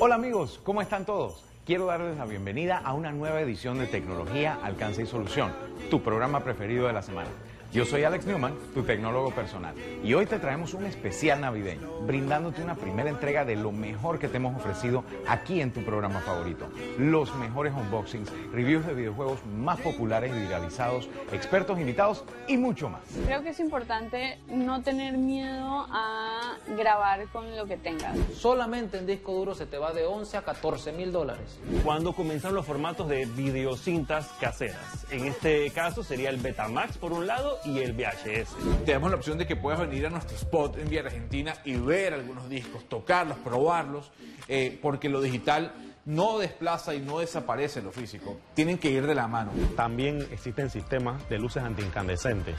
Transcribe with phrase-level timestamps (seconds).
[0.00, 1.42] Hola amigos, ¿cómo están todos?
[1.66, 5.52] Quiero darles la bienvenida a una nueva edición de Tecnología, Alcance y Solución,
[5.90, 7.28] tu programa preferido de la semana.
[7.70, 12.62] Yo soy Alex Newman, tu tecnólogo personal, y hoy te traemos un especial navideño, brindándote
[12.62, 16.70] una primera entrega de lo mejor que te hemos ofrecido aquí en tu programa favorito.
[16.98, 23.02] Los mejores unboxings, reviews de videojuegos más populares y viralizados, expertos invitados y mucho más.
[23.26, 28.16] Creo que es importante no tener miedo a grabar con lo que tengas.
[28.34, 31.60] Solamente en disco duro se te va de 11 a 14 mil dólares.
[31.84, 35.06] Cuando comienzan los formatos de videocintas caseras.
[35.10, 38.84] En este caso sería el Betamax por un lado y el VHS.
[38.84, 41.76] Te damos la opción de que puedas venir a nuestro spot en Vía Argentina y
[41.76, 44.10] ver algunos discos, tocarlos, probarlos,
[44.48, 45.72] eh, porque lo digital
[46.04, 48.38] no desplaza y no desaparece lo físico.
[48.54, 49.50] Tienen que ir de la mano.
[49.76, 52.56] También existen sistemas de luces antiincandescentes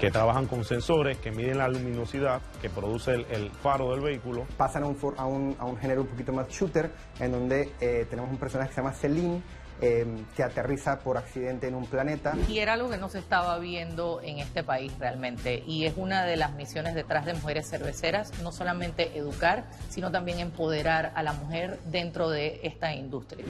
[0.00, 4.46] que trabajan con sensores que miden la luminosidad que produce el, el faro del vehículo.
[4.56, 6.90] Pasan a un, for- a un, a un género un poquito más shooter,
[7.20, 9.42] en donde eh, tenemos un personaje que se llama Celine,
[9.84, 12.34] eh, que aterriza por accidente en un planeta.
[12.48, 15.64] Y era algo que no se estaba viendo en este país realmente.
[15.66, 20.38] Y es una de las misiones detrás de Mujeres Cerveceras, no solamente educar, sino también
[20.38, 23.44] empoderar a la mujer dentro de esta industria.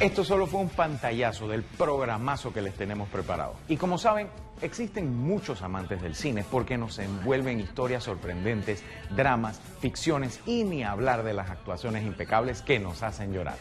[0.00, 3.54] Esto solo fue un pantallazo del programazo que les tenemos preparado.
[3.68, 4.28] Y como saben,
[4.62, 11.22] existen muchos amantes del cine porque nos envuelven historias sorprendentes, dramas, ficciones y ni hablar
[11.24, 13.56] de las actuaciones impecables que nos hacen llorar.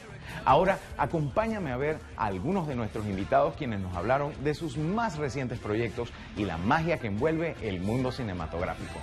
[0.45, 5.17] Ahora acompáñame a ver a algunos de nuestros invitados quienes nos hablaron de sus más
[5.17, 8.99] recientes proyectos y la magia que envuelve el mundo cinematográfico.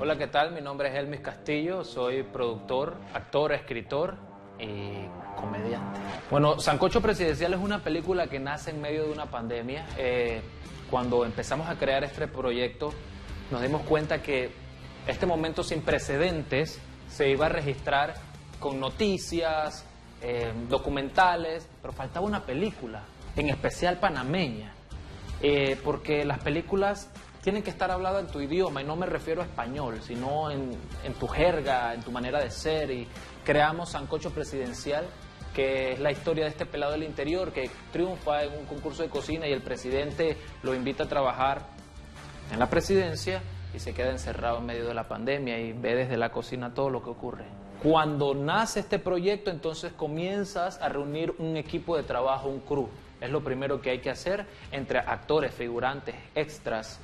[0.00, 0.52] Hola, ¿qué tal?
[0.52, 4.16] Mi nombre es Elmis Castillo, soy productor, actor, escritor
[4.58, 6.00] y comediante.
[6.30, 9.86] Bueno, Sancocho Presidencial es una película que nace en medio de una pandemia.
[9.96, 10.42] Eh,
[10.90, 12.92] cuando empezamos a crear este proyecto,
[13.50, 14.50] nos dimos cuenta que
[15.06, 18.14] este momento sin precedentes se iba a registrar
[18.58, 19.84] con noticias,
[20.22, 23.02] eh, documentales, pero faltaba una película,
[23.36, 24.72] en especial panameña.
[25.42, 27.10] Eh, porque las películas
[27.42, 30.70] tienen que estar habladas en tu idioma y no me refiero a español, sino en,
[31.04, 33.06] en tu jerga, en tu manera de ser y
[33.44, 35.04] creamos Sancocho Presidencial
[35.54, 39.08] que es la historia de este pelado del interior que triunfa en un concurso de
[39.08, 41.62] cocina y el presidente lo invita a trabajar
[42.52, 43.40] en la presidencia
[43.74, 46.90] y se queda encerrado en medio de la pandemia y ve desde la cocina todo
[46.90, 47.44] lo que ocurre.
[47.82, 52.88] Cuando nace este proyecto, entonces comienzas a reunir un equipo de trabajo, un crew.
[53.20, 57.00] Es lo primero que hay que hacer entre actores, figurantes, extras,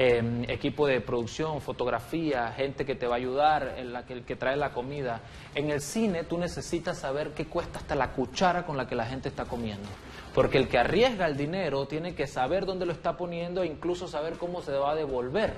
[0.00, 3.74] eh, equipo de producción, fotografía, gente que te va a ayudar,
[4.06, 5.22] que, el que trae la comida.
[5.56, 9.06] En el cine tú necesitas saber qué cuesta hasta la cuchara con la que la
[9.06, 9.88] gente está comiendo.
[10.36, 14.06] Porque el que arriesga el dinero tiene que saber dónde lo está poniendo e incluso
[14.06, 15.54] saber cómo se va a devolver.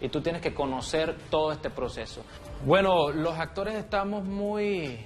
[0.00, 2.22] Y tú tienes que conocer todo este proceso.
[2.64, 4.98] Bueno, los actores estamos muy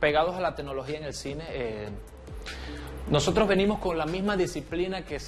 [0.00, 1.44] pegados a la tecnología en el cine.
[1.50, 1.88] eh,
[3.08, 5.18] nosotros venimos con la misma disciplina que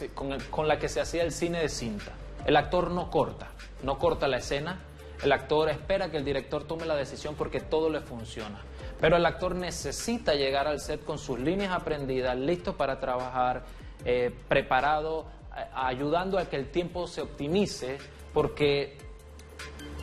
[0.51, 2.13] con la que se hacía el cine de cinta.
[2.44, 3.49] El actor no corta,
[3.82, 4.81] no corta la escena.
[5.22, 8.60] El actor espera que el director tome la decisión porque todo le funciona.
[9.00, 13.65] Pero el actor necesita llegar al set con sus líneas aprendidas, listo para trabajar,
[14.04, 15.26] eh, preparado,
[15.75, 17.99] ayudando a que el tiempo se optimice,
[18.32, 18.97] porque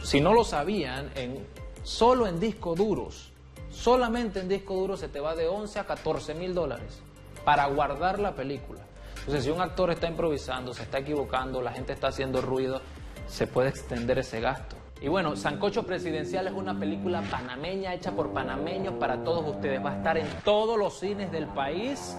[0.03, 1.45] si no lo sabían, en,
[1.83, 3.31] solo en discos duros,
[3.71, 7.01] solamente en disco duro se te va de 11 a 14 mil dólares
[7.43, 8.81] para guardar la película.
[9.25, 12.79] Entonces, si un actor está improvisando, se está equivocando, la gente está haciendo ruido,
[13.27, 14.75] se puede extender ese gasto.
[15.01, 19.83] Y bueno, Sancocho Presidencial es una película panameña hecha por panameños para todos ustedes.
[19.83, 22.15] Va a estar en todos los cines del país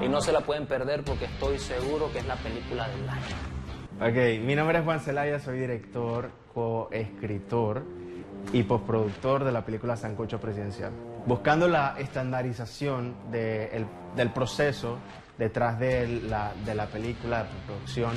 [0.00, 3.36] y no se la pueden perder porque estoy seguro que es la película del año.
[4.40, 7.82] Ok, mi nombre es Juan Celaya, soy director, coescritor
[8.52, 10.90] y postproductor de la película Sancocho Presidencial.
[11.26, 13.86] Buscando la estandarización de el-
[14.16, 14.98] del proceso
[15.38, 18.12] detrás de la, de la película, de producción,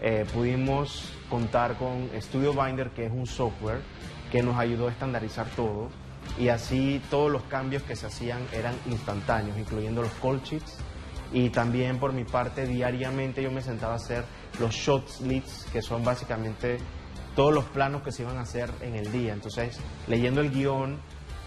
[0.00, 3.80] eh, pudimos contar con Studio Binder, que es un software
[4.30, 5.90] que nos ayudó a estandarizar todo
[6.38, 10.78] y así todos los cambios que se hacían eran instantáneos, incluyendo los call sheets
[11.32, 14.24] y también por mi parte diariamente yo me sentaba a hacer
[14.60, 16.78] los shot leads, que son básicamente
[17.34, 19.32] todos los planos que se iban a hacer en el día.
[19.32, 21.00] Entonces, leyendo el guion,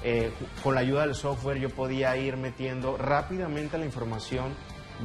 [0.04, 0.32] eh,
[0.64, 4.54] con la ayuda del software yo podía ir metiendo rápidamente la información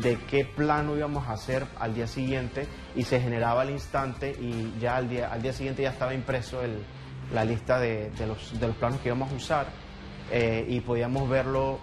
[0.01, 4.73] de qué plano íbamos a hacer al día siguiente y se generaba al instante y
[4.81, 6.83] ya al día, al día siguiente ya estaba impreso el-
[7.33, 9.67] la lista de, los, de los planos que íbamos a usar
[10.33, 11.79] eh, y podíamos verlo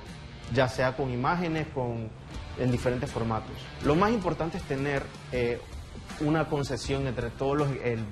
[0.53, 2.09] ya sea con imágenes, con,
[2.57, 3.51] en diferentes formatos.
[3.85, 5.59] Lo más importante es tener eh,
[6.21, 7.67] una concesión entre todos los,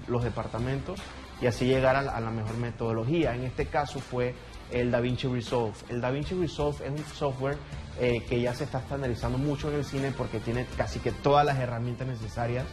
[0.08, 1.00] los departamentos
[1.42, 3.34] y así llegar a la, a la mejor metodología.
[3.36, 4.34] En este caso fue
[4.72, 5.74] el DaVinci Resolve.
[5.90, 7.58] El DaVinci Resolve es un software
[8.00, 11.46] eh, que ya se está estandarizando mucho en el cine porque tiene casi que todas
[11.46, 12.66] las herramientas necesarias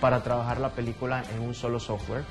[0.00, 2.24] para trabajar la película en un solo software.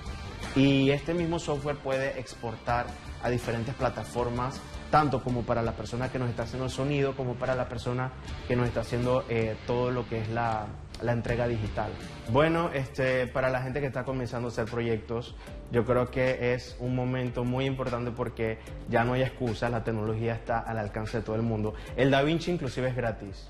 [0.55, 2.87] Y este mismo software puede exportar
[3.23, 4.59] a diferentes plataformas,
[4.91, 8.11] tanto como para la persona que nos está haciendo el sonido, como para la persona
[8.47, 10.67] que nos está haciendo eh, todo lo que es la,
[11.01, 11.91] la entrega digital.
[12.29, 15.35] Bueno, este, para la gente que está comenzando a hacer proyectos,
[15.71, 18.59] yo creo que es un momento muy importante porque
[18.89, 21.73] ya no hay excusas, la tecnología está al alcance de todo el mundo.
[21.95, 23.49] El DaVinci inclusive es gratis.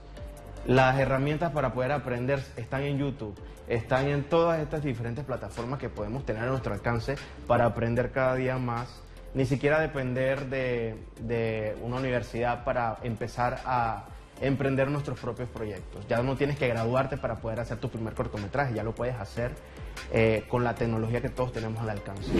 [0.67, 3.35] Las herramientas para poder aprender están en YouTube,
[3.67, 7.15] están en todas estas diferentes plataformas que podemos tener a nuestro alcance
[7.47, 9.01] para aprender cada día más.
[9.33, 14.05] Ni siquiera depender de, una universidad para empezar a
[14.41, 16.05] emprender nuestros propios proyectos.
[16.07, 19.51] Ya no tienes que graduarte para poder hacer tu primer cortometraje, ya lo puedes hacer
[20.11, 22.31] eh, con la tecnología que todos tenemos al alcance.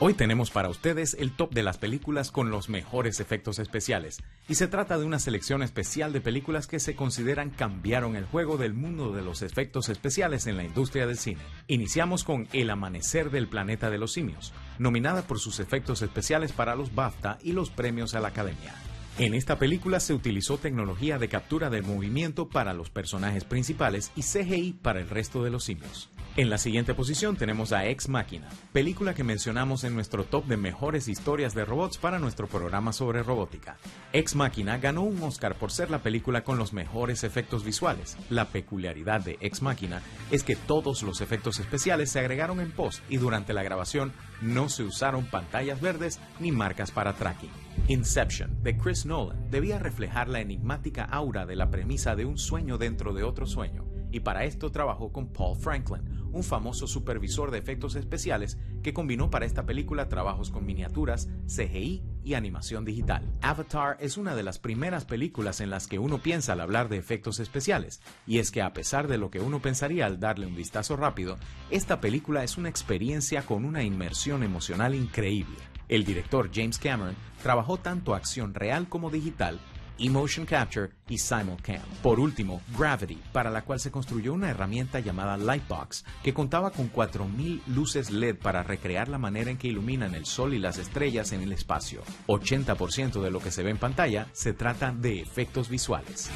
[0.00, 4.54] Hoy tenemos para ustedes el top de las películas con los mejores efectos especiales, y
[4.54, 8.74] se trata de una selección especial de películas que se consideran cambiaron el juego del
[8.74, 11.40] mundo de los efectos especiales en la industria del cine.
[11.66, 16.76] Iniciamos con El Amanecer del Planeta de los Simios, nominada por sus efectos especiales para
[16.76, 18.76] los BAFTA y los premios a la Academia.
[19.18, 24.22] En esta película se utilizó tecnología de captura de movimiento para los personajes principales y
[24.22, 26.08] CGI para el resto de los simios.
[26.38, 30.56] En la siguiente posición tenemos a Ex Machina, película que mencionamos en nuestro top de
[30.56, 33.76] mejores historias de robots para nuestro programa sobre robótica.
[34.12, 38.16] Ex Machina ganó un Oscar por ser la película con los mejores efectos visuales.
[38.30, 40.00] La peculiaridad de Ex Machina
[40.30, 44.68] es que todos los efectos especiales se agregaron en post y durante la grabación no
[44.68, 47.50] se usaron pantallas verdes ni marcas para tracking.
[47.88, 52.78] Inception, de Chris Nolan, debía reflejar la enigmática aura de la premisa de un sueño
[52.78, 57.58] dentro de otro sueño, y para esto trabajó con Paul Franklin, un famoso supervisor de
[57.58, 63.28] efectos especiales que combinó para esta película trabajos con miniaturas, CGI y animación digital.
[63.42, 66.96] Avatar es una de las primeras películas en las que uno piensa al hablar de
[66.96, 70.54] efectos especiales, y es que a pesar de lo que uno pensaría al darle un
[70.54, 71.38] vistazo rápido,
[71.70, 75.56] esta película es una experiencia con una inmersión emocional increíble.
[75.88, 79.58] El director James Cameron trabajó tanto acción real como digital
[79.98, 81.82] Emotion Capture y Simulcam.
[82.02, 86.92] Por último, Gravity, para la cual se construyó una herramienta llamada Lightbox, que contaba con
[86.92, 91.32] 4.000 luces LED para recrear la manera en que iluminan el sol y las estrellas
[91.32, 92.02] en el espacio.
[92.26, 96.30] 80% de lo que se ve en pantalla se trata de efectos visuales.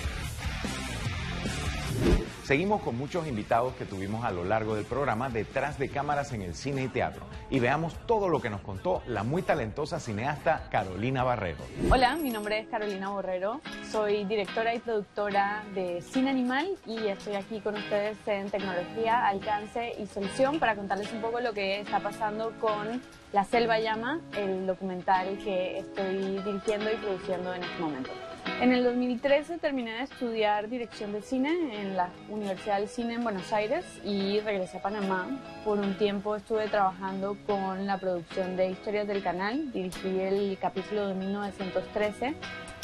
[2.53, 6.43] Seguimos con muchos invitados que tuvimos a lo largo del programa detrás de cámaras en
[6.43, 7.25] el cine y teatro.
[7.49, 11.65] Y veamos todo lo que nos contó la muy talentosa cineasta Carolina Barrero.
[11.91, 17.37] Hola, mi nombre es Carolina Borrero, soy directora y productora de Cine Animal y estoy
[17.37, 22.01] aquí con ustedes en Tecnología, Alcance y Solución para contarles un poco lo que está
[22.01, 23.01] pasando con
[23.33, 28.11] La Selva Llama, el documental que estoy dirigiendo y produciendo en este momento.
[28.63, 33.25] En el 2013 terminé de estudiar dirección de cine en la Universidad del Cine en
[33.25, 35.27] Buenos Aires y regresé a Panamá.
[35.65, 41.09] Por un tiempo estuve trabajando con la producción de Historias del Canal, dirigí el capítulo
[41.09, 42.37] de 1913.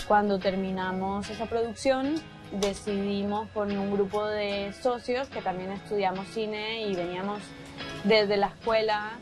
[0.08, 2.16] Cuando terminamos esa producción
[2.50, 7.40] decidimos con un grupo de socios que también estudiamos cine y veníamos
[8.02, 9.12] desde la escuela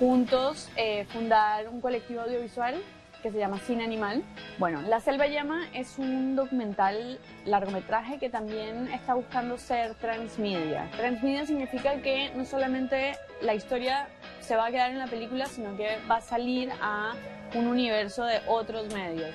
[0.00, 2.82] juntos eh, fundar un colectivo audiovisual
[3.28, 4.22] que se llama Cine Animal.
[4.58, 10.90] Bueno, La Selva Llama es un documental largometraje que también está buscando ser transmedia.
[10.96, 14.08] Transmedia significa que no solamente la historia
[14.40, 17.12] se va a quedar en la película, sino que va a salir a
[17.54, 19.30] un universo de otros medios.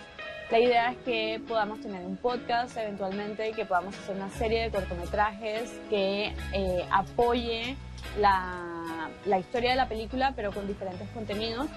[0.50, 4.72] La idea es que podamos tener un podcast eventualmente que podamos hacer una serie de
[4.72, 7.78] cortometrajes que eh, apoye
[8.20, 11.68] la, la historia de la película, pero con diferentes contenidos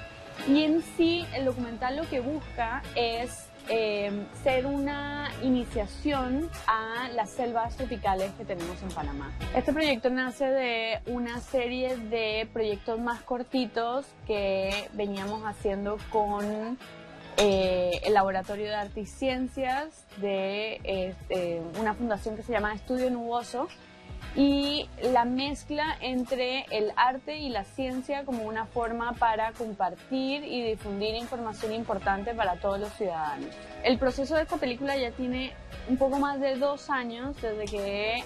[0.49, 4.13] y en sí, el documental lo que busca es eh,
[4.45, 9.33] ser una iniciación a las selvas tropicales que tenemos en Panamá.
[9.57, 16.79] Este proyecto nace de una serie de proyectos más cortitos que veníamos haciendo con
[17.39, 23.11] eh, el Laboratorio de Arte y Ciencias de este, una fundación que se llama Estudio
[23.11, 23.69] Nuboso
[24.37, 30.63] y la mezcla entre el arte y la ciencia como una forma para compartir y
[30.63, 33.49] difundir información importante para todos los ciudadanos.
[33.83, 35.55] El proceso de esta película ya tiene
[35.89, 38.25] un poco más de dos años desde que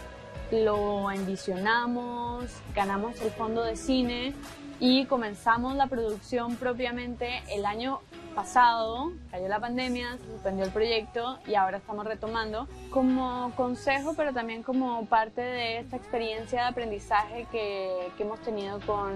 [0.50, 4.34] lo envisionamos, ganamos el fondo de cine
[4.80, 8.00] y comenzamos la producción propiamente el año
[8.40, 14.32] pasado cayó la pandemia, se suspendió el proyecto y ahora estamos retomando como consejo, pero
[14.32, 19.12] también como parte de esta experiencia de aprendizaje que, que hemos tenido con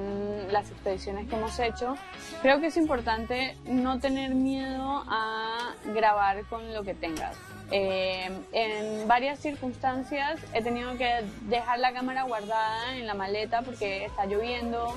[0.53, 1.95] las expediciones que hemos hecho.
[2.43, 7.35] Creo que es importante no tener miedo a grabar con lo que tengas.
[7.71, 14.05] Eh, en varias circunstancias he tenido que dejar la cámara guardada en la maleta porque
[14.05, 14.95] está lloviendo,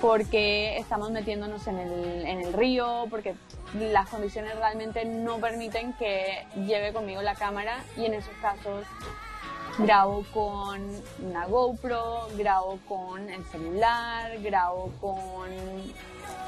[0.00, 3.34] porque estamos metiéndonos en el, en el río, porque
[3.74, 8.84] las condiciones realmente no permiten que lleve conmigo la cámara y en esos casos
[9.78, 10.80] grabo con
[11.22, 15.48] una GoPro, grabo con el celular, grabo con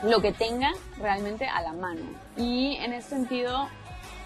[0.03, 2.03] lo que tenga realmente a la mano.
[2.37, 3.69] Y en ese sentido,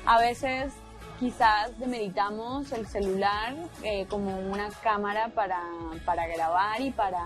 [0.07, 0.73] a veces
[1.19, 5.61] quizás demeritamos el celular eh, como una cámara para,
[6.05, 7.25] para grabar y para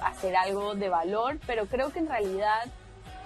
[0.00, 2.64] hacer algo de valor, pero creo que en realidad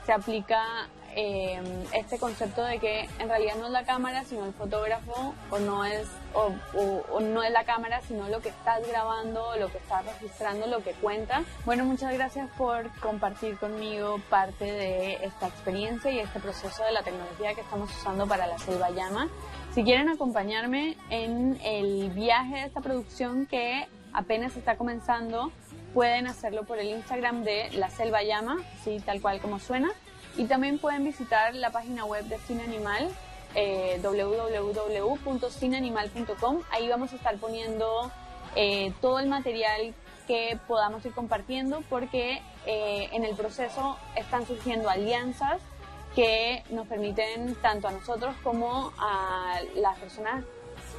[0.04, 1.60] se aplica eh,
[1.92, 5.84] este concepto de que en realidad no es la cámara sino el fotógrafo o no
[5.84, 6.52] es o,
[7.12, 10.84] o, no es la cámara sino lo que estás grabando lo que estás registrando lo
[10.84, 11.42] que cuenta.
[11.64, 17.02] Bueno muchas gracias por compartir conmigo parte de esta experiencia y este proceso de la
[17.02, 19.28] tecnología que estamos usando para la selva llama
[19.74, 25.52] si quieren acompañarme en el viaje de esta producción que apenas está comenzando
[25.94, 29.90] pueden hacerlo por el Instagram de La Selva Llama, sí, tal cual como suena.
[30.36, 33.08] Y también pueden visitar la página web de Cine Animal,
[33.54, 36.60] eh, www.cineanimal.com.
[36.70, 38.10] Ahí vamos a estar poniendo
[38.54, 39.92] eh, todo el material
[40.26, 45.60] que podamos ir compartiendo porque eh, en el proceso están surgiendo alianzas
[46.14, 50.44] que nos permiten tanto a nosotros como a las personas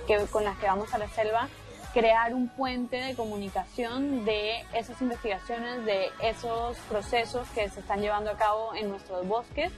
[0.07, 1.49] que, con las que vamos a la selva
[1.93, 8.31] crear un puente de comunicación de esas investigaciones, de esos procesos que se están llevando
[8.31, 9.71] a cabo en nuestros bosques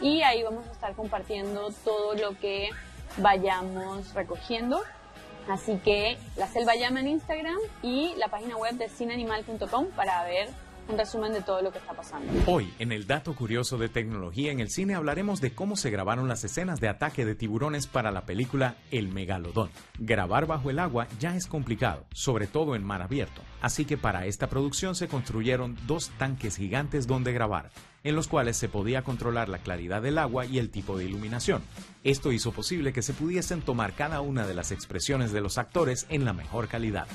[0.00, 2.70] y ahí vamos a estar compartiendo todo lo que
[3.18, 4.80] vayamos recogiendo.
[5.48, 10.48] Así que la selva llama en Instagram y la página web de cineanimal.com para ver
[10.88, 12.32] un resumen de todo lo que está pasando.
[12.46, 16.28] Hoy, en el dato curioso de tecnología en el cine, hablaremos de cómo se grabaron
[16.28, 19.70] las escenas de ataque de tiburones para la película El Megalodón.
[19.98, 24.26] Grabar bajo el agua ya es complicado, sobre todo en mar abierto, así que para
[24.26, 27.70] esta producción se construyeron dos tanques gigantes donde grabar,
[28.04, 31.62] en los cuales se podía controlar la claridad del agua y el tipo de iluminación.
[32.04, 36.06] Esto hizo posible que se pudiesen tomar cada una de las expresiones de los actores
[36.08, 37.06] en la mejor calidad.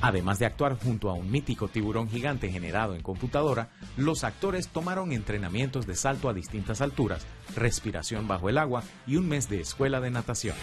[0.00, 5.12] Además de actuar junto a un mítico tiburón gigante generado en computadora, los actores tomaron
[5.12, 10.00] entrenamientos de salto a distintas alturas, respiración bajo el agua y un mes de escuela
[10.00, 10.56] de natación.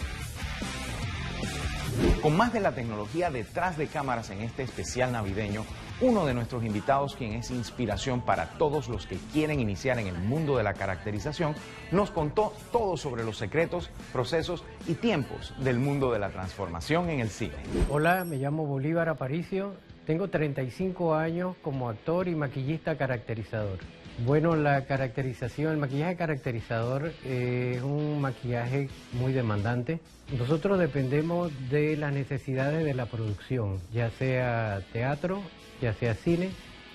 [2.22, 5.66] Con más de la tecnología detrás de cámaras en este especial navideño,
[6.02, 10.18] uno de nuestros invitados, quien es inspiración para todos los que quieren iniciar en el
[10.18, 11.56] mundo de la caracterización,
[11.92, 17.20] nos contó todo sobre los secretos, procesos y tiempos del mundo de la transformación en
[17.20, 17.54] el cine.
[17.90, 19.74] Hola, me llamo Bolívar Aparicio,
[20.06, 23.80] tengo 35 años como actor y maquillista caracterizador.
[24.20, 30.00] Bueno, la caracterización, el maquillaje caracterizador es un maquillaje muy demandante.
[30.38, 35.42] Nosotros dependemos de las necesidades de la producción, ya sea teatro,
[35.82, 36.52] ya sea cine.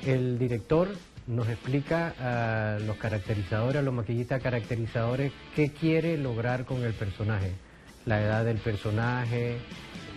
[0.07, 0.89] El director
[1.27, 7.51] nos explica a los caracterizadores, a los maquillistas caracterizadores, qué quiere lograr con el personaje.
[8.07, 9.57] La edad del personaje,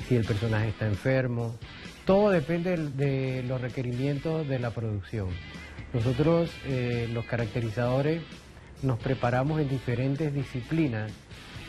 [0.08, 1.56] si el personaje está enfermo.
[2.06, 5.30] Todo depende de los requerimientos de la producción.
[5.94, 8.22] Nosotros, eh, los caracterizadores,
[8.82, 11.12] nos preparamos en diferentes disciplinas.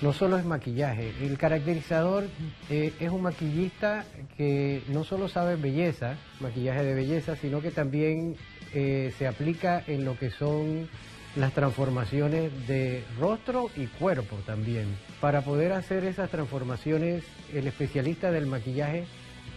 [0.00, 2.24] No solo es maquillaje, el caracterizador
[2.70, 4.04] eh, es un maquillista
[4.36, 8.36] que no solo sabe belleza, maquillaje de belleza, sino que también
[8.74, 10.88] eh, se aplica en lo que son
[11.36, 14.86] las transformaciones de rostro y cuerpo también.
[15.20, 19.04] Para poder hacer esas transformaciones, el especialista del maquillaje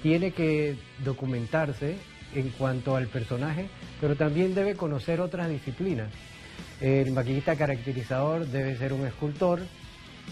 [0.01, 1.97] tiene que documentarse
[2.35, 3.67] en cuanto al personaje,
[4.01, 6.09] pero también debe conocer otras disciplinas.
[6.81, 9.61] El maquillista caracterizador debe ser un escultor,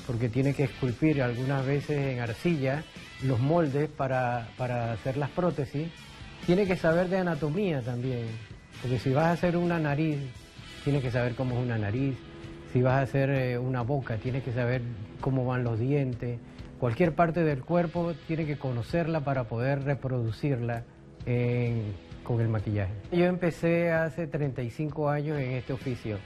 [0.05, 2.83] porque tiene que esculpir algunas veces en arcilla
[3.24, 4.48] los moldes para,
[4.91, 5.88] hacer las prótesis.
[6.45, 8.27] Tiene que saber de anatomía también,
[8.81, 10.17] porque si vas a hacer una nariz,
[10.83, 12.15] tiene que saber cómo es una nariz.
[12.74, 14.81] Si vas a hacer eh, una boca, tiene que saber
[15.22, 16.39] cómo van los dientes.
[16.79, 20.83] Cualquier parte del cuerpo tiene que conocerla para poder reproducirla
[22.24, 22.94] con el maquillaje.
[23.12, 26.18] Yo empecé hace 35 años en este oficio.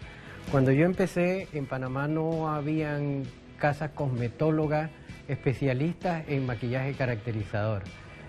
[0.51, 3.23] Cuando yo empecé en Panamá no habían
[3.57, 4.89] casas cosmetólogas
[5.27, 7.83] especialistas en maquillaje caracterizador.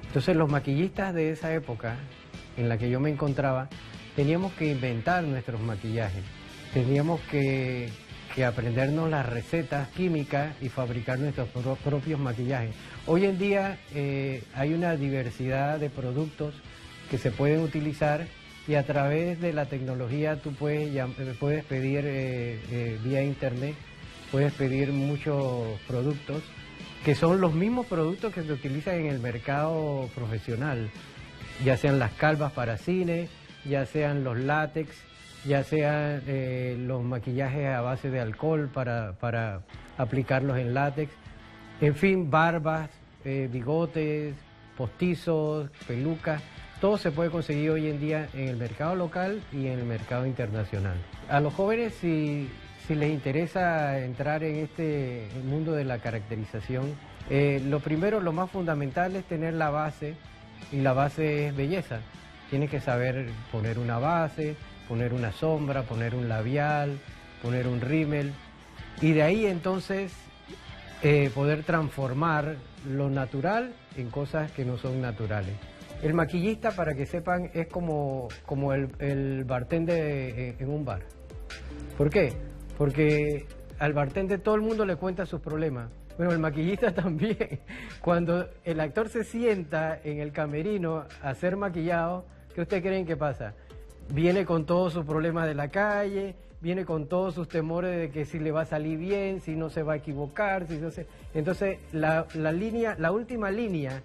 [0.06, 1.96] Entonces los maquillistas de esa época
[2.56, 3.68] en la que yo me encontraba
[4.16, 6.24] teníamos que inventar nuestros maquillajes,
[6.74, 7.88] teníamos que,
[8.36, 11.48] y aprendernos las recetas químicas y fabricar nuestros
[11.84, 12.74] propios maquillajes.
[13.10, 16.52] Hoy en día eh, hay una diversidad de productos
[17.10, 18.26] que se pueden utilizar
[18.66, 20.92] y a través de la tecnología tú puedes,
[21.40, 23.74] puedes pedir eh, vía internet,
[24.30, 26.42] puedes pedir muchos productos
[27.02, 30.90] que son los mismos productos que se utilizan en el mercado profesional,
[31.64, 33.30] ya sean las calvas para cine,
[33.64, 34.90] ya sean los látex,
[35.46, 39.62] ya sean eh, los maquillajes a base de alcohol para, para
[39.96, 41.10] aplicarlos en látex,
[41.80, 42.90] en fin, barbas,
[43.28, 44.34] eh, bigotes,
[44.74, 46.42] postizos, pelucas,
[46.80, 50.24] todo se puede conseguir hoy en día en el mercado local y en el mercado
[50.26, 50.96] internacional.
[51.28, 52.48] A los jóvenes, si,
[52.88, 56.94] les interesa entrar en este mundo de la caracterización,
[57.28, 60.14] eh, lo primero, lo más fundamental es tener la base
[60.72, 62.00] y la base es belleza.
[62.48, 64.56] Tienes que saber poner una base,
[64.88, 66.98] poner una sombra, poner un labial,
[67.42, 68.32] poner un rímel
[69.02, 70.14] y de ahí entonces
[71.02, 72.56] eh, poder transformar
[72.88, 75.54] lo natural en cosas que no son naturales.
[76.02, 81.02] El maquillista, para que sepan, es como, como el, el bartender eh, en un bar.
[81.96, 82.32] ¿Por qué?
[82.76, 83.46] Porque
[83.78, 85.90] al bartender todo el mundo le cuenta sus problemas.
[86.16, 87.60] Bueno, el maquillista también.
[88.00, 93.16] Cuando el actor se sienta en el camerino a ser maquillado, ¿qué ustedes creen que
[93.16, 93.54] pasa?
[94.12, 98.24] Viene con todos sus problemas de la calle, viene con todos sus temores de que
[98.24, 100.88] si le va a salir bien, si no se va a equivocar, si no.
[101.34, 104.02] Entonces, la, línea, la última línea,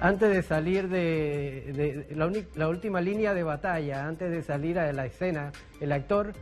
[0.00, 2.06] antes de salir de...
[2.14, 6.32] la, la última línea de batalla, antes de salir a la escena, el actor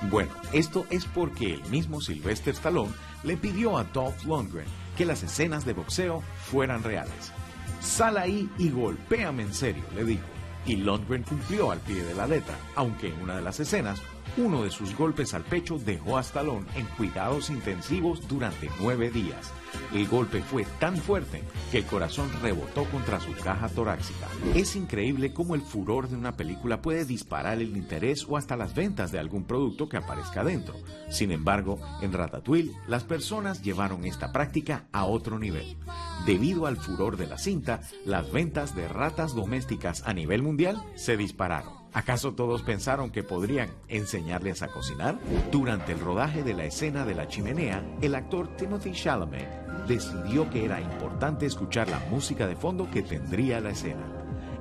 [0.09, 2.91] Bueno, esto es porque el mismo Sylvester Stallone
[3.23, 4.65] le pidió a Dolph Lundgren
[4.97, 7.31] que las escenas de boxeo fueran reales.
[7.79, 10.27] Sal ahí y golpéame en serio, le dijo.
[10.65, 14.01] Y Lundgren cumplió al pie de la letra, aunque en una de las escenas,
[14.35, 19.53] uno de sus golpes al pecho dejó a Stallone en cuidados intensivos durante nueve días.
[19.93, 24.27] El golpe fue tan fuerte que el corazón rebotó contra su caja torácica.
[24.55, 28.73] Es increíble cómo el furor de una película puede disparar el interés o hasta las
[28.73, 30.75] ventas de algún producto que aparezca dentro.
[31.09, 35.77] Sin embargo, en Ratatouille, las personas llevaron esta práctica a otro nivel.
[36.25, 41.17] Debido al furor de la cinta, las ventas de ratas domésticas a nivel mundial se
[41.17, 41.80] dispararon.
[41.93, 45.19] ¿Acaso todos pensaron que podrían enseñarles a cocinar?
[45.51, 50.63] Durante el rodaje de la escena de la chimenea, el actor Timothy Chalamet decidió que
[50.63, 54.05] era importante escuchar la música de fondo que tendría la escena.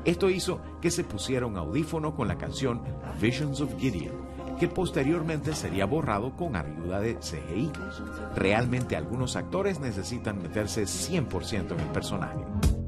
[0.05, 2.83] Esto hizo que se pusiera un audífono con la canción
[3.21, 4.15] Visions of Gideon,
[4.59, 7.71] que posteriormente sería borrado con ayuda de CGI.
[8.35, 12.80] Realmente algunos actores necesitan meterse 100% en el personaje.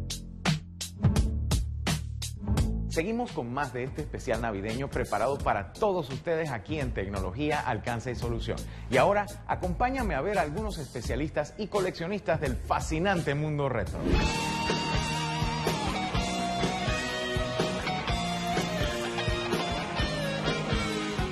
[2.92, 8.10] Seguimos con más de este especial navideño preparado para todos ustedes aquí en Tecnología, Alcance
[8.10, 8.58] y Solución.
[8.90, 13.98] Y ahora acompáñame a ver a algunos especialistas y coleccionistas del fascinante mundo retro.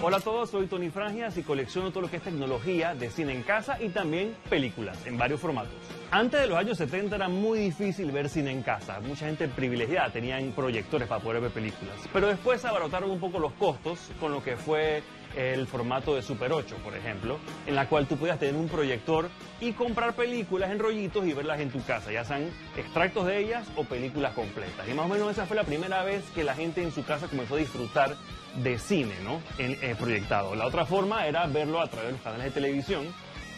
[0.02, 3.34] Hola a todos, soy Tony Frangias y colecciono todo lo que es tecnología de cine
[3.34, 5.99] en casa y también películas en varios formatos.
[6.12, 8.98] Antes de los años 70 era muy difícil ver cine en casa.
[8.98, 11.94] Mucha gente privilegiada tenían proyectores para poder ver películas.
[12.12, 15.04] Pero después abarataron un poco los costos con lo que fue
[15.36, 19.28] el formato de Super 8, por ejemplo, en la cual tú podías tener un proyector
[19.60, 23.68] y comprar películas en rollitos y verlas en tu casa, ya sean extractos de ellas
[23.76, 24.88] o películas completas.
[24.88, 27.28] Y más o menos esa fue la primera vez que la gente en su casa
[27.28, 28.16] comenzó a disfrutar
[28.56, 29.40] de cine, ¿no?
[29.58, 30.56] En, eh, proyectado.
[30.56, 33.06] La otra forma era verlo a través de los canales de televisión,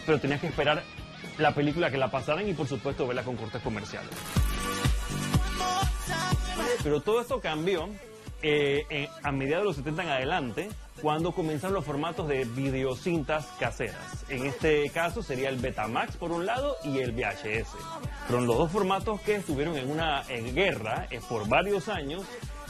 [0.04, 0.82] pero tenías que esperar
[1.38, 4.10] la película que la pasaran y por supuesto verla con cortes comerciales.
[6.82, 7.88] Pero todo esto cambió
[8.42, 10.68] eh, a mediados de los 70 en adelante,
[11.00, 14.24] cuando comenzaron los formatos de videocintas caseras.
[14.28, 17.68] En este caso sería el Betamax por un lado y el VHS.
[18.26, 22.22] Fueron los dos formatos que estuvieron en una en guerra eh, por varios años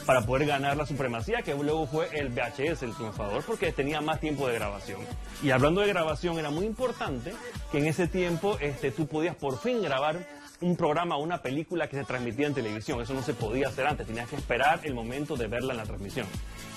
[0.05, 4.19] para poder ganar la supremacía, que luego fue el VHS el triunfador, porque tenía más
[4.19, 5.01] tiempo de grabación.
[5.41, 7.33] Y hablando de grabación, era muy importante
[7.71, 10.25] que en ese tiempo este, tú podías por fin grabar
[10.63, 13.01] un programa una película que se transmitía en televisión.
[13.01, 15.83] Eso no se podía hacer antes, tenías que esperar el momento de verla en la
[15.83, 16.25] transmisión.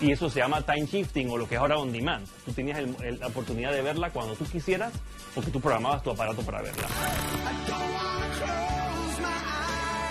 [0.01, 2.27] Y eso se llama time shifting o lo que es ahora on demand.
[2.45, 2.81] Tú tenías
[3.19, 4.93] la oportunidad de verla cuando tú quisieras
[5.35, 6.87] porque tú programabas tu aparato para verla.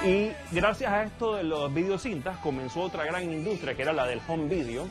[0.05, 4.21] Y gracias a esto de los videocintas comenzó otra gran industria que era la del
[4.27, 4.87] home video.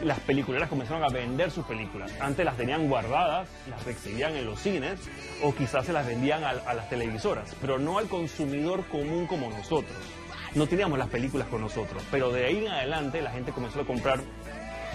[0.00, 2.12] Las peliculeras comenzaron a vender sus películas.
[2.20, 5.00] Antes las tenían guardadas, las exhibían en los cines
[5.42, 9.98] o quizás se las vendían a, las televisoras, pero no al consumidor común como nosotros.
[10.54, 13.84] No teníamos las películas con nosotros, pero de ahí en adelante la gente comenzó a
[13.84, 14.20] comprar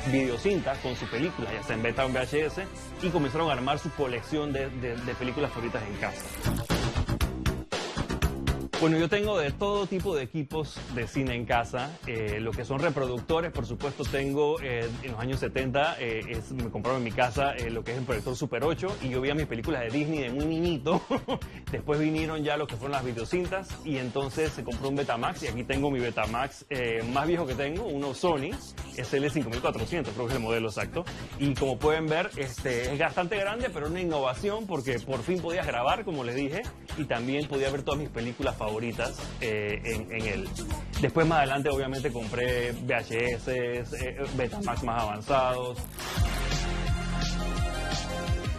[0.09, 2.61] videocintas con sus películas, ya sea en beta VHS,
[3.03, 6.76] y comenzaron a armar su colección de películas favoritas en casa.
[8.79, 11.97] Bueno, yo tengo de todo tipo de equipos de cine en casa.
[12.05, 16.51] Eh, lo que son reproductores, por supuesto, tengo eh, en los años 70, eh, es,
[16.51, 19.33] me compraron en mi casa lo que es el proyector Super 8 y yo veía
[19.33, 21.01] mis películas de Disney de muy niñito.
[21.71, 25.47] Después vinieron ya lo que fueron las videocintas y entonces se compró un Betamax y
[25.47, 26.67] aquí tengo mi Betamax
[27.11, 28.51] más viejo que tengo, uno Sony,
[28.95, 31.03] es el 5400, creo que es el modelo exacto.
[31.39, 35.65] Y como pueden ver, este, es bastante grande, pero una innovación porque por fin podías
[35.65, 36.61] grabar, como les dije,
[36.97, 40.49] y también podía ver todas mis películas favoritas eh, en, en, él.
[41.01, 43.83] Después más adelante obviamente compré VHS, eh,
[44.35, 45.77] Betamax más avanzados.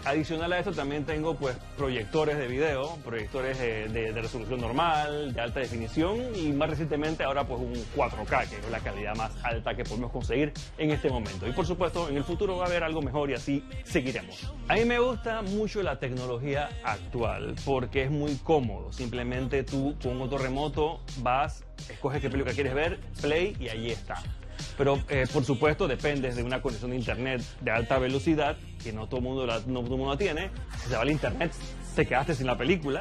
[0.09, 5.61] Adicional a eso también tengo pues proyectores de video, proyectores de, resolución normal, de alta
[5.61, 9.85] definición y más recientemente ahora pues un 4K, que es la calidad más alta que
[9.85, 11.47] podemos conseguir en este momento.
[11.47, 14.51] Y por supuesto en el futuro va a haber algo mejor y así seguiremos.
[14.69, 18.91] A mí me gusta mucho la tecnología actual porque es muy cómodo.
[18.95, 24.23] Simplemente tú con un remoto vas, escoges qué película quieres ver, play y ahí está.
[24.77, 29.07] Pero eh, por supuesto depende de una conexión de internet de alta velocidad, que no
[29.07, 30.51] todo el mundo la, no todo mundo tiene.
[30.83, 31.53] Si se va al internet,
[31.95, 33.01] te quedaste sin la película.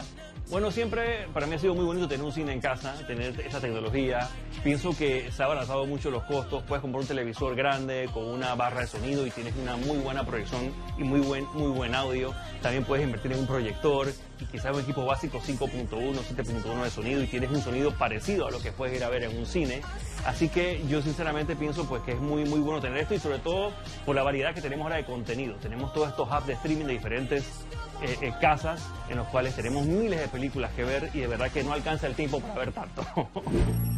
[0.49, 3.59] Bueno, siempre para mí ha sido muy bonito tener un cine en casa, tener esa
[3.59, 4.29] tecnología.
[4.63, 6.63] Pienso que se ha abaratado mucho los costos.
[6.63, 10.25] Puedes comprar un televisor grande con una barra de sonido y tienes una muy buena
[10.25, 12.33] proyección y muy buen, muy buen audio.
[12.61, 14.07] También puedes invertir en un proyector
[14.39, 18.51] y quizás un equipo básico 5.1, 7.1 de sonido y tienes un sonido parecido a
[18.51, 19.81] lo que puedes ir a ver en un cine.
[20.25, 23.39] Así que yo sinceramente pienso pues que es muy muy bueno tener esto y sobre
[23.39, 23.71] todo
[24.05, 25.55] por la variedad que tenemos ahora de contenido.
[25.55, 27.43] Tenemos todos estos apps de streaming de diferentes
[28.01, 31.51] eh, eh, casas en los cuales tenemos miles de películas que ver y de verdad
[31.51, 33.05] que no alcanza el tiempo para ver tanto.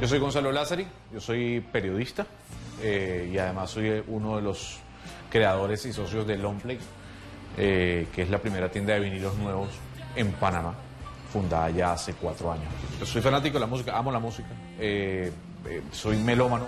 [0.00, 2.24] Yo soy Gonzalo Lázari, yo soy periodista
[2.80, 4.78] eh, y además soy uno de los
[5.30, 6.78] creadores y socios de Longplay,
[7.56, 9.68] que es la primera tienda de vinilos nuevos
[10.14, 10.74] en Panamá
[11.32, 12.66] fundada ya hace cuatro años.
[12.98, 15.32] Yo soy fanático de la música, amo la música, eh,
[15.66, 16.66] eh, soy melómano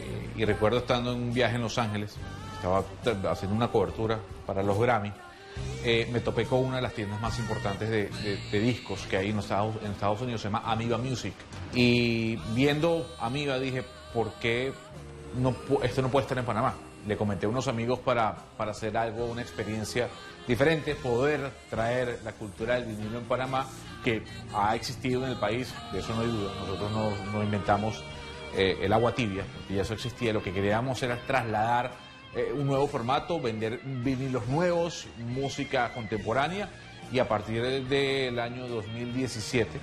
[0.00, 2.16] eh, y recuerdo estando en un viaje en Los Ángeles,
[2.56, 2.84] estaba
[3.30, 5.12] haciendo una cobertura para los Grammy,
[5.84, 9.74] me topé con una de las tiendas más importantes de, discos que hay en Estados,
[9.84, 11.34] en Estados Unidos, se llama Amiga Music.
[11.74, 13.84] Y viendo Amiga dije,
[14.14, 14.72] ¿por qué
[15.36, 16.74] no, esto no puede estar en Panamá?
[17.08, 20.08] Le comenté a unos amigos para, para hacer algo, una experiencia
[20.46, 23.66] diferente, poder traer la cultura del vinilo en Panamá
[24.04, 24.22] que
[24.54, 26.52] ha existido en el país, de eso no hay duda.
[26.60, 26.90] Nosotros
[27.32, 28.04] no, inventamos
[28.54, 30.34] eh, el agua tibia, porque ya eso existía.
[30.34, 31.92] Lo que queríamos era trasladar
[32.34, 36.68] eh, un nuevo formato, vender vinilos nuevos, música contemporánea,
[37.10, 39.80] y a partir del año 2017, eh,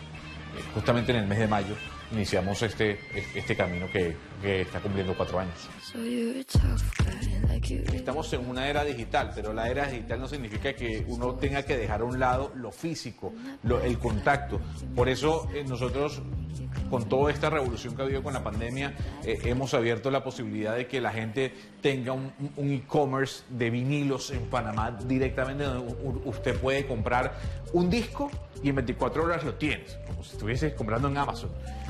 [0.75, 1.75] justamente en el mes de mayo,
[2.11, 2.99] iniciamos este,
[3.33, 5.69] este camino que, que está cumpliendo cuatro años.
[7.73, 11.75] Estamos en una era digital, pero la era digital no significa que uno tenga que
[11.75, 13.33] dejar a un lado lo físico,
[13.83, 14.59] el contacto.
[14.95, 16.21] Por eso eh, nosotros,
[16.91, 20.75] con toda esta revolución que ha habido con la pandemia, eh, hemos abierto la posibilidad
[20.75, 26.85] de que la gente tenga un, e-commerce de vinilos en Panamá directamente, donde usted puede
[26.85, 27.33] comprar
[27.73, 28.29] un disco
[28.61, 31.49] y en 24 horas lo tienes, como si estuviese comprando en Amazon.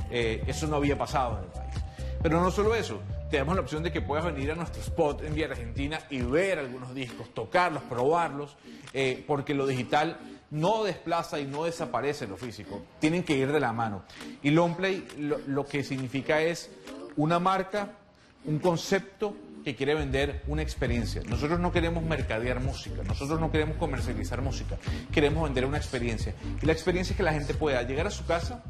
[0.10, 1.84] Eh, eso no había pasado en el país.
[2.22, 3.02] Pero no solo eso,
[3.36, 6.21] te damos la opción de que puedas venir a nuestro spot en Vía Argentina y
[6.21, 8.56] ver algunos discos, tocarlos, probarlos,
[8.93, 10.17] eh, porque lo digital
[10.52, 14.04] no desplaza y no desaparece lo físico, tienen que ir de la mano.
[14.41, 16.71] Y Longplay lo, lo que significa es
[17.17, 17.98] una marca,
[18.45, 21.21] un concepto que quiere vender una experiencia.
[21.28, 24.78] Nosotros no queremos mercadear música, nosotros no queremos comercializar música,
[25.12, 26.34] queremos vender una experiencia.
[26.62, 28.63] Y la experiencia es que la gente pueda llegar a su casa,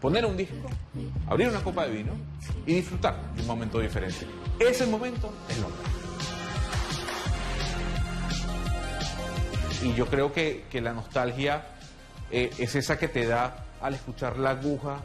[0.00, 0.68] poner un disco,
[1.28, 2.12] abrir una copa de vino
[2.66, 4.26] y disfrutar de un momento diferente.
[4.58, 5.86] Ese momento es Londres.
[9.82, 11.66] Y yo creo que, que la nostalgia
[12.30, 15.00] eh, es esa que te da al escuchar la aguja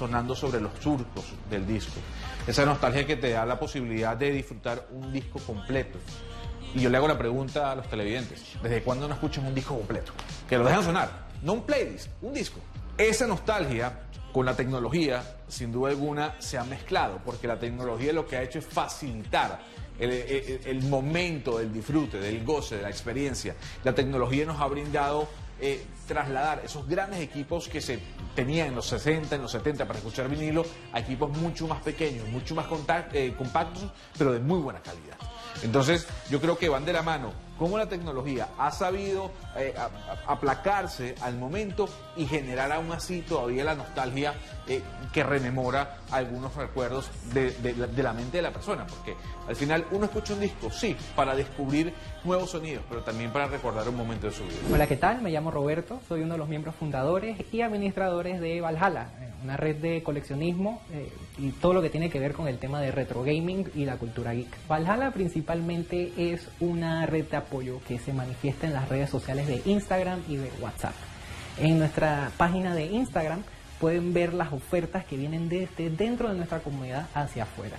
[0.00, 2.00] sonando sobre los surcos del disco.
[2.46, 5.98] Esa nostalgia que te da la posibilidad de disfrutar un disco completo.
[6.74, 9.76] Y yo le hago la pregunta a los televidentes, ¿desde cuándo no escuchan un disco
[9.76, 10.12] completo?
[10.48, 12.60] Que lo dejan sonar, no un playlist, un disco.
[13.00, 13.98] Esa nostalgia
[14.30, 18.42] con la tecnología, sin duda alguna, se ha mezclado, porque la tecnología lo que ha
[18.42, 19.58] hecho es facilitar
[19.98, 23.56] el, el- el momento del disfrute, del goce, de la experiencia.
[23.84, 25.28] La tecnología nos ha brindado
[25.62, 27.98] eh, trasladar esos grandes equipos que se
[28.34, 32.28] tenían en los 60, en los 70 para escuchar vinilo a equipos mucho más pequeños,
[32.28, 32.66] mucho más
[33.14, 33.84] eh, compactos,
[34.18, 35.16] pero de muy buena calidad.
[35.62, 39.74] Entonces, yo creo que van de la mano cómo la tecnología ha sabido eh,
[40.26, 44.32] aplacarse al momento y generar aún así todavía la nostalgia
[44.70, 47.52] eh, que rememora algunos recuerdos de,
[47.96, 48.86] la mente de la persona.
[48.86, 49.16] Porque
[49.48, 53.88] al final uno escucha un disco, sí, para descubrir nuevos sonidos, pero también para recordar
[53.88, 54.54] un momento de su vida.
[54.72, 55.22] Hola, ¿qué tal?
[55.22, 59.56] Me llamo Roberto, soy uno de los miembros fundadores y administradores de Valhalla, eh, una
[59.56, 62.92] red de coleccionismo eh, y todo lo que tiene que ver con el tema de
[62.92, 64.56] retro gaming y la cultura geek.
[64.68, 69.62] Valhalla principalmente es una red de apoyo que se manifiesta en las redes sociales de
[69.64, 70.94] Instagram y de WhatsApp.
[71.58, 73.42] En nuestra página de Instagram
[73.80, 77.76] pueden ver las ofertas que vienen desde dentro de nuestra comunidad hacia afuera.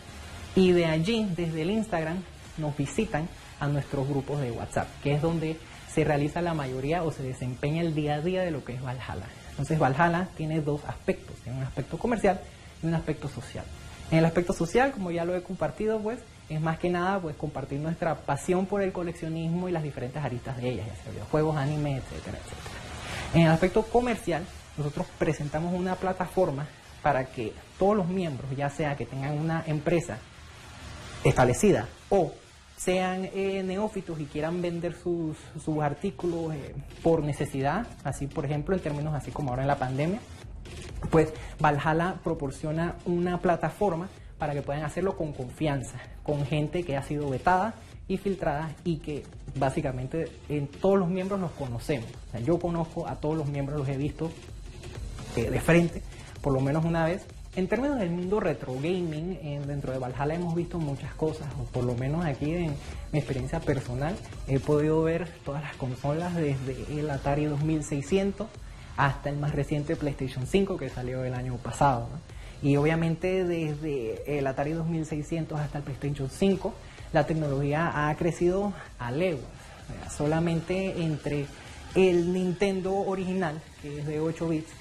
[0.55, 2.17] Y de allí, desde el Instagram,
[2.57, 5.55] nos visitan a nuestros grupos de WhatsApp, que es donde
[5.93, 8.81] se realiza la mayoría o se desempeña el día a día de lo que es
[8.81, 9.27] Valhalla.
[9.51, 12.41] Entonces Valhalla tiene dos aspectos, tiene un aspecto comercial
[12.81, 13.65] y un aspecto social.
[14.09, 17.35] En el aspecto social, como ya lo he compartido, pues es más que nada pues
[17.35, 21.55] compartir nuestra pasión por el coleccionismo y las diferentes aristas de ellas, ya sea videojuegos,
[21.55, 22.81] anime, etcétera, etcétera.
[23.33, 24.43] En el aspecto comercial,
[24.77, 26.67] nosotros presentamos una plataforma
[27.01, 30.17] para que todos los miembros, ya sea que tengan una empresa
[31.23, 32.33] establecida o
[32.77, 38.75] sean eh, neófitos y quieran vender sus, sus artículos eh, por necesidad, así por ejemplo
[38.75, 40.19] en términos así como ahora en la pandemia,
[41.09, 47.03] pues Valhalla proporciona una plataforma para que puedan hacerlo con confianza, con gente que ha
[47.03, 47.75] sido vetada
[48.07, 49.23] y filtrada y que
[49.55, 52.09] básicamente en todos los miembros los conocemos.
[52.43, 54.31] Yo conozco a todos los miembros, los he visto
[55.35, 56.01] eh, de frente,
[56.41, 57.25] por lo menos una vez.
[57.53, 61.65] En términos del mundo retro gaming, eh, dentro de Valhalla hemos visto muchas cosas, o
[61.65, 62.73] por lo menos aquí en
[63.11, 64.15] mi experiencia personal,
[64.47, 68.47] he podido ver todas las consolas desde el Atari 2600
[68.95, 72.07] hasta el más reciente PlayStation 5 que salió el año pasado.
[72.11, 72.19] ¿no?
[72.61, 76.73] Y obviamente desde el Atari 2600 hasta el PlayStation 5,
[77.11, 79.43] la tecnología ha crecido a leguas.
[80.15, 81.47] Solamente entre
[81.95, 84.71] el Nintendo original, que es de 8 bits,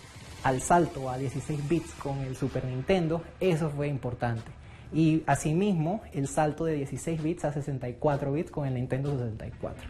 [0.43, 4.51] al salto a 16 bits con el Super Nintendo, eso fue importante.
[4.93, 9.83] Y asimismo, el salto de 16 bits a 64 bits con el Nintendo 64.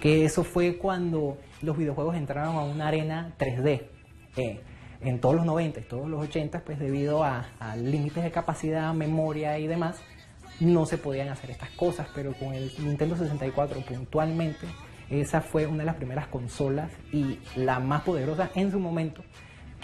[0.00, 3.82] Que eso fue cuando los videojuegos entraron a una arena 3D.
[4.36, 4.60] eh,
[5.02, 8.94] en todos los 90 y todos los 80, pues debido a, a límites de capacidad,
[8.94, 10.00] memoria y demás,
[10.58, 14.66] no se podían hacer estas cosas, pero con el Nintendo 64 puntualmente,
[15.10, 19.22] esa fue una de las primeras consolas y la más poderosa en su momento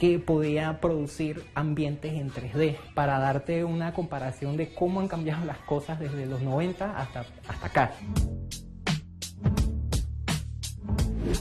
[0.03, 5.59] que podía producir ambientes en 3D para darte una comparación de cómo han cambiado las
[5.59, 7.93] cosas desde los 90 hasta, hasta acá.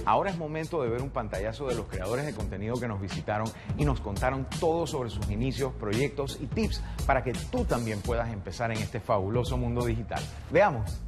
[0.05, 3.47] Ahora es momento de ver un pantallazo de los creadores de contenido que nos visitaron
[3.79, 8.31] y nos contaron todo sobre sus inicios, proyectos y tips para que tú también puedas
[8.31, 10.21] empezar en este fabuloso mundo digital.
[10.51, 11.01] Veamos.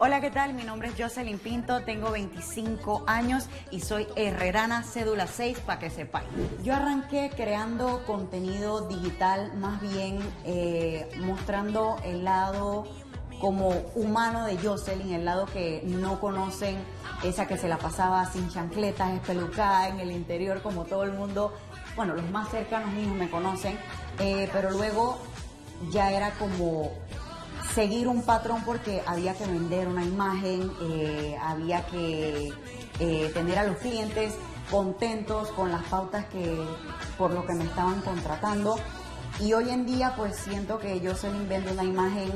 [0.00, 0.54] Hola, ¿qué tal?
[0.54, 5.90] Mi nombre es Jocelyn Pinto, tengo 25 años y soy herrerana cédula 6 para que
[5.90, 6.28] sepáis.
[6.62, 12.86] Yo arranqué creando contenido digital más bien eh, mostrando el lado
[13.40, 16.76] como humano de Jocelyn, el lado que no conocen,
[17.24, 21.52] esa que se la pasaba sin chancletas, espelucada en el interior como todo el mundo,
[21.96, 23.76] bueno, los más cercanos míos me conocen,
[24.20, 25.18] eh, pero luego
[25.90, 26.92] ya era como
[27.74, 32.52] seguir un patrón porque había que vender una imagen, eh, había que
[33.00, 34.34] eh, tener a los clientes
[34.70, 36.58] contentos con las pautas que
[37.16, 38.76] por lo que me estaban contratando.
[39.40, 42.32] Y hoy en día pues siento que yo se vendo una imagen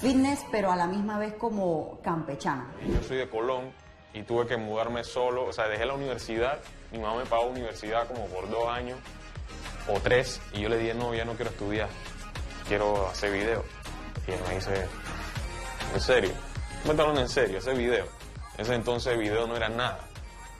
[0.00, 2.70] fitness, pero a la misma vez como campechana.
[2.86, 3.72] Yo soy de Colón
[4.12, 6.58] y tuve que mudarme solo, o sea, dejé la universidad,
[6.92, 8.98] mi mamá me pagó universidad como por dos años
[9.88, 11.88] o tres y yo le dije, no, ya no quiero estudiar,
[12.68, 13.64] quiero hacer video.
[14.28, 14.86] Y me dice,
[15.94, 16.32] ¿en serio?
[16.84, 18.06] Me está hablando en serio, hacer video.
[18.58, 20.00] Ese entonces video no era nada.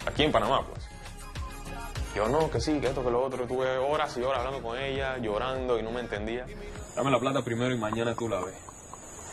[0.07, 0.89] Aquí en Panamá, pues.
[2.15, 3.47] yo no, que sí, que esto, que lo otro.
[3.47, 6.47] Tuve horas y horas hablando con ella, llorando y no me entendía.
[6.97, 8.55] Dame la plata primero y mañana tú la ves.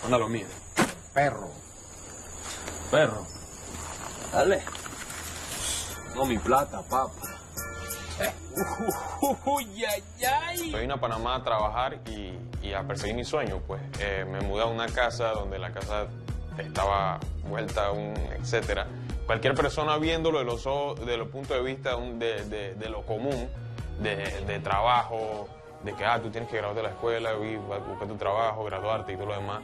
[0.04, 0.48] Anda lo mío.
[1.14, 1.50] Perro.
[2.92, 3.26] Perro.
[4.34, 4.62] Dale.
[6.14, 7.35] No mi plata, papá.
[10.72, 13.82] Me vine a Panamá a trabajar y, y a perseguir mi sueño, pues.
[14.00, 16.08] Eh, me mudé a una casa donde la casa
[16.58, 18.88] estaba vuelta un etcétera.
[19.26, 22.90] Cualquier persona viéndolo de los ojos, de los puntos de vista un- de, de- de
[22.90, 23.50] lo común,
[24.00, 25.48] de, de trabajo,
[25.84, 29.14] de que ah, tú tienes que graduarte de la escuela, y buscar tu trabajo, graduarte
[29.14, 29.62] y todo lo demás.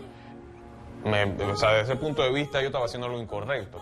[1.06, 3.80] Me- o sea, desde ese punto de vista yo estaba haciendo algo incorrecto.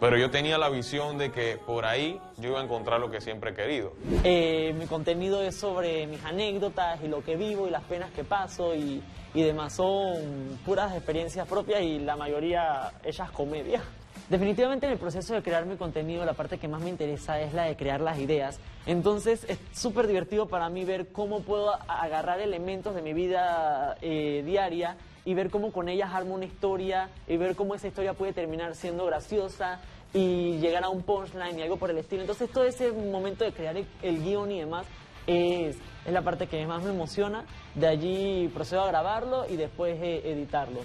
[0.00, 3.20] Pero yo tenía la visión de que por ahí yo iba a encontrar lo que
[3.20, 3.92] siempre he querido.
[4.22, 8.22] Eh, mi contenido es sobre mis anécdotas y lo que vivo y las penas que
[8.22, 9.02] paso y,
[9.34, 9.74] y demás.
[9.74, 13.82] Son puras experiencias propias y la mayoría ellas comedias.
[14.28, 17.54] Definitivamente en el proceso de crear mi contenido la parte que más me interesa es
[17.54, 18.60] la de crear las ideas.
[18.84, 24.42] Entonces es súper divertido para mí ver cómo puedo agarrar elementos de mi vida eh,
[24.44, 24.96] diaria
[25.28, 28.74] y ver cómo con ellas armo una historia y ver cómo esa historia puede terminar
[28.74, 29.78] siendo graciosa
[30.14, 32.22] y llegar a un punchline y algo por el estilo.
[32.22, 34.86] Entonces todo ese momento de crear el, el guion y demás
[35.26, 37.44] es, es la parte que más me emociona.
[37.74, 40.80] De allí procedo a grabarlo y después eh, editarlo.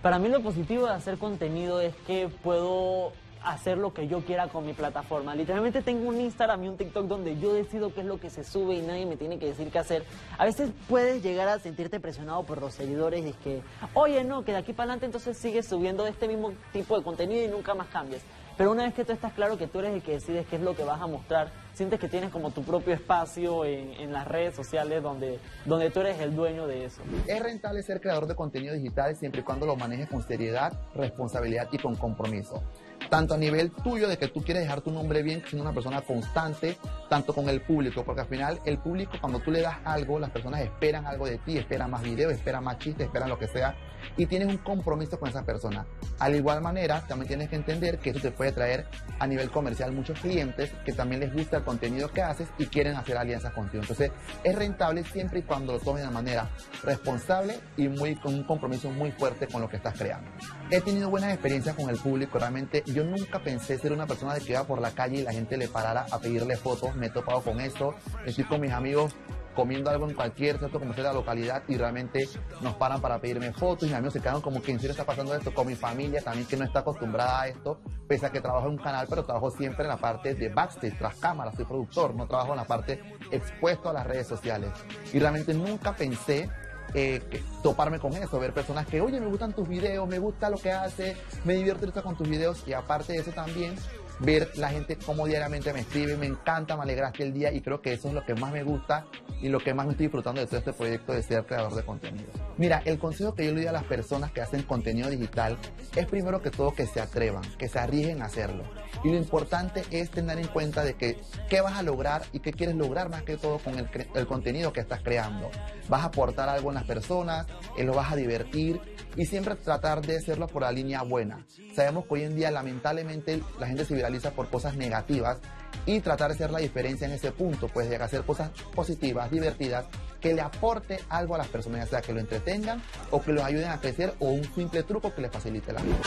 [0.00, 3.12] Para mí lo positivo de hacer contenido es que puedo
[3.44, 5.34] hacer lo que yo quiera con mi plataforma.
[5.34, 8.44] Literalmente tengo un Instagram y un TikTok donde yo decido qué es lo que se
[8.44, 10.04] sube y nadie me tiene que decir qué hacer.
[10.38, 13.62] A veces puedes llegar a sentirte presionado por los seguidores y que,
[13.94, 17.44] oye, no, que de aquí para adelante entonces sigues subiendo este mismo tipo de contenido
[17.44, 18.22] y nunca más cambies.
[18.56, 20.62] Pero una vez que tú estás claro que tú eres el que decides qué es
[20.62, 24.28] lo que vas a mostrar, sientes que tienes como tu propio espacio en, en las
[24.28, 27.02] redes sociales donde, donde tú eres el dueño de eso.
[27.26, 31.68] Es rentable ser creador de contenido digital siempre y cuando lo manejes con seriedad, responsabilidad
[31.72, 32.62] y con compromiso.
[33.10, 36.00] Tanto a nivel tuyo de que tú quieres dejar tu nombre bien, siendo una persona
[36.02, 40.18] constante, tanto con el público, porque al final el público cuando tú le das algo,
[40.18, 43.48] las personas esperan algo de ti, esperan más videos, esperan más chistes, esperan lo que
[43.48, 43.76] sea,
[44.16, 45.86] y tienes un compromiso con esa persona.
[46.18, 48.86] Al igual manera, también tienes que entender que eso te puede traer
[49.18, 52.96] a nivel comercial muchos clientes que también les gusta el contenido que haces y quieren
[52.96, 53.82] hacer alianzas contigo.
[53.82, 54.10] Entonces,
[54.42, 56.50] es rentable siempre y cuando lo tomes de manera
[56.82, 60.30] responsable y muy, con un compromiso muy fuerte con lo que estás creando.
[60.70, 64.40] He tenido buenas experiencias con el público, realmente yo nunca pensé ser una persona de
[64.40, 67.10] que iba por la calle y la gente le parara a pedirle fotos, me he
[67.10, 69.14] topado con eso, estoy con mis amigos
[69.54, 72.28] comiendo algo en cualquier centro comercial de la localidad y realmente
[72.60, 75.04] nos paran para pedirme fotos y mis amigos se quedan como que en serio está
[75.04, 78.40] pasando esto con mi familia también que no está acostumbrada a esto, pese a que
[78.40, 81.64] trabajo en un canal, pero trabajo siempre en la parte de backstage, tras cámaras, soy
[81.64, 83.00] productor, no trabajo en la parte
[83.30, 84.70] expuesto a las redes sociales.
[85.12, 86.48] Y realmente nunca pensé
[86.94, 87.20] eh,
[87.62, 90.72] toparme con eso, ver personas que, oye, me gustan tus videos, me gusta lo que
[90.72, 93.74] haces, me divierto con tus videos y aparte de eso también
[94.22, 97.82] ver la gente cómo diariamente me escribe, me encanta, me alegraste el día y creo
[97.82, 99.06] que eso es lo que más me gusta
[99.40, 101.82] y lo que más me estoy disfrutando de todo este proyecto de ser creador de
[101.82, 102.28] contenido.
[102.56, 105.58] Mira, el consejo que yo le doy a las personas que hacen contenido digital
[105.96, 108.62] es primero que todo que se atrevan, que se arriesguen a hacerlo.
[109.02, 112.52] Y lo importante es tener en cuenta de que qué vas a lograr y qué
[112.52, 115.50] quieres lograr más que todo con el contenido que estás creando.
[115.88, 118.80] Vas a aportar algo en las personas, eh, lo vas a divertir
[119.16, 121.44] y siempre tratar de hacerlo por la línea buena.
[121.74, 125.38] Sabemos que hoy en día lamentablemente la gente se viraliza por cosas negativas
[125.86, 129.86] y tratar de hacer la diferencia en ese punto, pues de hacer cosas positivas, divertidas,
[130.20, 133.42] que le aporte algo a las personas, ya sea que lo entretengan o que los
[133.42, 135.98] ayuden a crecer o un simple truco que les facilite la vida.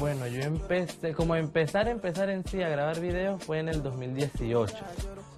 [0.00, 4.76] Bueno, yo empecé, como empezar, empezar en sí a grabar videos fue en el 2018.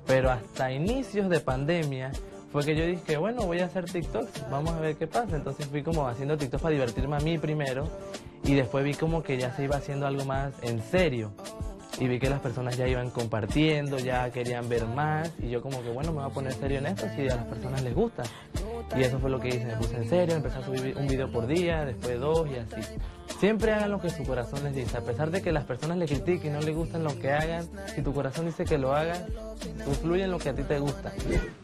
[0.07, 2.11] Pero hasta inicios de pandemia
[2.53, 5.37] fue que yo dije, bueno, voy a hacer TikTok, vamos a ver qué pasa.
[5.37, 7.89] Entonces fui como haciendo TikTok para divertirme a mí primero
[8.45, 11.33] y después vi como que ya se iba haciendo algo más en serio.
[12.01, 15.83] Y vi que las personas ya iban compartiendo, ya querían ver más y yo como
[15.83, 18.23] que bueno, me voy a poner serio en esto si a las personas les gusta.
[18.97, 21.31] Y eso fue lo que hice, me puse en serio, empecé a subir un video
[21.31, 22.89] por día, después dos y así.
[23.41, 26.07] Siempre hagan lo que su corazón les dice, a pesar de que las personas le
[26.07, 29.27] critiquen y no les gustan lo que hagan, si tu corazón dice que lo hagan,
[29.85, 31.13] tú fluye en lo que a ti te gusta.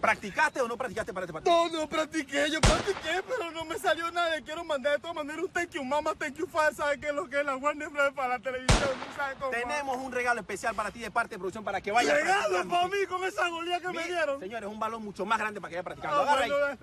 [0.00, 1.52] ¿Practicaste o no practicaste para este partido?
[1.52, 4.40] No, no practiqué, yo practiqué, pero no me salió nada.
[4.42, 6.72] Quiero mandar de todas maneras un thank you, mama, thank you, fan.
[6.74, 8.12] ¿Sabes qué es lo que es la Warner Bros.
[8.12, 8.90] para la televisión?
[8.90, 9.50] ¿Tú ¿Sabes cómo?
[9.50, 12.86] Tenemos un regalo especial para ti de parte de producción para que vayas ¿Regalo para
[12.86, 14.38] mí con esa golía que me dieron?
[14.38, 16.20] Señores, un balón mucho más grande para que vaya practicando.
[16.20, 16.78] Ah, Agarra ahí.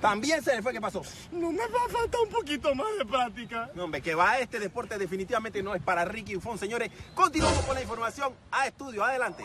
[0.00, 1.02] También se le fue, ¿qué pasó?
[1.30, 3.70] No me va a faltar un poquito más de práctica.
[3.74, 6.90] No, hombre, que va este deporte definitivamente no es para Ricky Ufón, señores.
[7.14, 9.44] Continuamos con la información a estudio, adelante.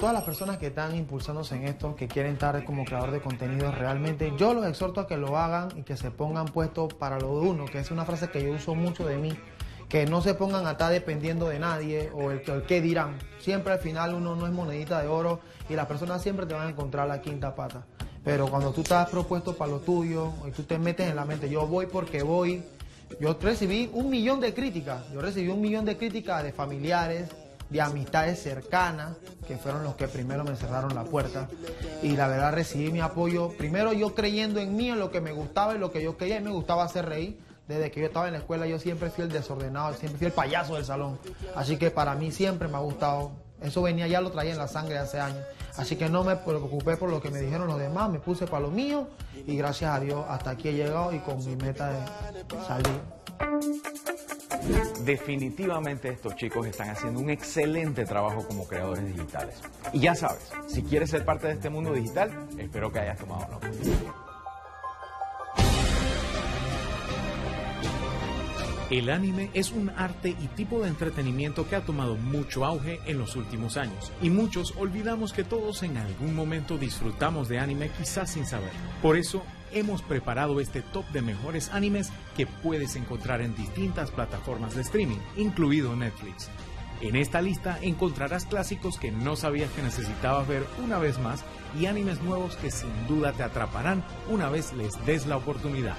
[0.00, 3.70] todas las personas que están impulsándose en esto, que quieren estar como creador de contenido,
[3.70, 7.40] realmente yo los exhorto a que lo hagan y que se pongan puestos para lo
[7.40, 9.38] de uno, que es una frase que yo uso mucho de mí,
[9.88, 13.16] que no se pongan a estar dependiendo de nadie o el, el qué dirán.
[13.38, 16.66] Siempre al final uno no es monedita de oro y las personas siempre te van
[16.66, 17.86] a encontrar la quinta pata.
[18.26, 21.48] Pero cuando tú estás propuesto para lo tuyo y tú te metes en la mente,
[21.48, 22.60] yo voy porque voy,
[23.20, 27.30] yo recibí un millón de críticas, yo recibí un millón de críticas de familiares,
[27.70, 29.16] de amistades cercanas,
[29.46, 31.48] que fueron los que primero me cerraron la puerta.
[32.02, 35.30] Y la verdad recibí mi apoyo, primero yo creyendo en mí, en lo que me
[35.30, 37.38] gustaba y lo que yo quería, y me gustaba hacer reír.
[37.68, 40.32] Desde que yo estaba en la escuela yo siempre fui el desordenado, siempre fui el
[40.32, 41.16] payaso del salón.
[41.54, 43.30] Así que para mí siempre me ha gustado.
[43.62, 45.44] Eso venía, ya lo traía en la sangre hace años.
[45.76, 48.60] Así que no me preocupé por lo que me dijeron los demás, me puse para
[48.60, 49.08] lo mío
[49.46, 52.00] y gracias a Dios hasta aquí he llegado y con mi meta de
[52.66, 53.00] salir.
[55.04, 59.60] Definitivamente estos chicos están haciendo un excelente trabajo como creadores digitales.
[59.92, 63.46] Y ya sabes, si quieres ser parte de este mundo digital, espero que hayas tomado
[63.52, 63.70] nota.
[68.88, 73.18] El anime es un arte y tipo de entretenimiento que ha tomado mucho auge en
[73.18, 78.30] los últimos años, y muchos olvidamos que todos en algún momento disfrutamos de anime quizás
[78.30, 78.70] sin saber.
[79.02, 84.76] Por eso hemos preparado este top de mejores animes que puedes encontrar en distintas plataformas
[84.76, 86.48] de streaming, incluido Netflix.
[87.00, 91.44] En esta lista encontrarás clásicos que no sabías que necesitabas ver una vez más
[91.78, 95.96] y animes nuevos que sin duda te atraparán una vez les des la oportunidad.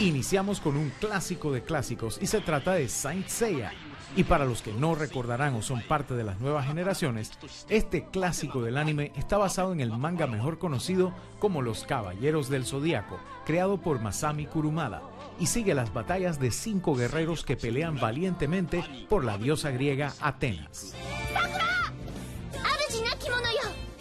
[0.00, 3.70] Iniciamos con un clásico de clásicos y se trata de Saint Seiya.
[4.16, 7.30] Y para los que no recordarán o son parte de las nuevas generaciones,
[7.68, 12.64] este clásico del anime está basado en el manga mejor conocido como Los Caballeros del
[12.64, 15.02] Zodíaco, creado por Masami Kurumada,
[15.38, 20.94] y sigue las batallas de cinco guerreros que pelean valientemente por la diosa griega Atenas.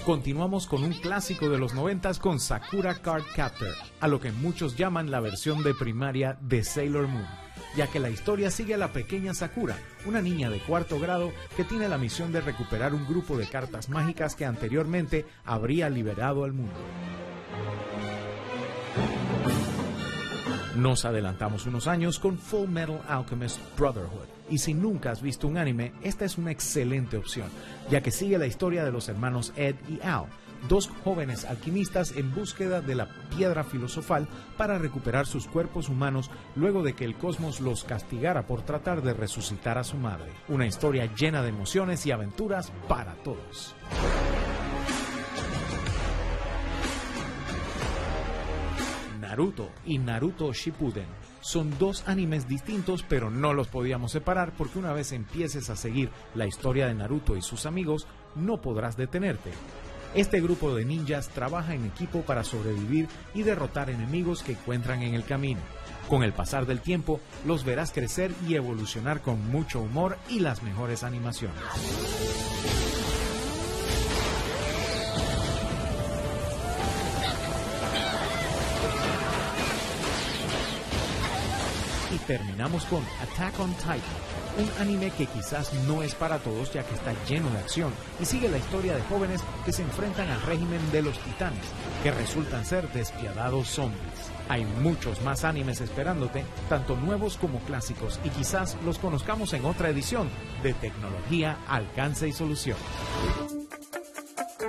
[0.05, 4.75] Continuamos con un clásico de los noventas con Sakura Card Captor, a lo que muchos
[4.75, 7.27] llaman la versión de primaria de Sailor Moon,
[7.75, 11.63] ya que la historia sigue a la pequeña Sakura, una niña de cuarto grado que
[11.63, 16.53] tiene la misión de recuperar un grupo de cartas mágicas que anteriormente habría liberado al
[16.53, 16.79] mundo.
[20.79, 24.27] Nos adelantamos unos años con Full Metal Alchemist Brotherhood.
[24.49, 27.49] Y si nunca has visto un anime, esta es una excelente opción,
[27.91, 30.27] ya que sigue la historia de los hermanos Ed y Al,
[30.69, 36.81] dos jóvenes alquimistas en búsqueda de la piedra filosofal para recuperar sus cuerpos humanos luego
[36.81, 40.31] de que el cosmos los castigara por tratar de resucitar a su madre.
[40.47, 43.75] Una historia llena de emociones y aventuras para todos.
[49.29, 51.05] Naruto y Naruto Shippuden
[51.39, 56.09] son dos animes distintos, pero no los podíamos separar porque una vez empieces a seguir
[56.33, 59.51] la historia de Naruto y sus amigos, no podrás detenerte.
[60.15, 65.13] Este grupo de ninjas trabaja en equipo para sobrevivir y derrotar enemigos que encuentran en
[65.13, 65.61] el camino.
[66.09, 70.63] Con el pasar del tiempo, los verás crecer y evolucionar con mucho humor y las
[70.63, 71.61] mejores animaciones.
[82.29, 83.99] Terminamos con Attack on Titan,
[84.59, 88.25] un anime que quizás no es para todos ya que está lleno de acción y
[88.25, 91.65] sigue la historia de jóvenes que se enfrentan al régimen de los titanes,
[92.03, 94.29] que resultan ser despiadados zombies.
[94.47, 99.89] Hay muchos más animes esperándote, tanto nuevos como clásicos, y quizás los conozcamos en otra
[99.89, 100.29] edición
[100.61, 102.77] de Tecnología, Alcance y Solución.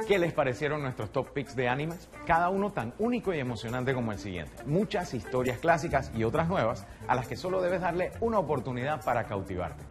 [0.06, 2.08] ¿Qué les parecieron nuestros top picks de animes?
[2.24, 4.52] Cada uno tan único y emocionante como el siguiente.
[4.64, 9.24] Muchas historias clásicas y otras nuevas a las que solo debes darle una oportunidad para
[9.24, 9.82] cautivarte.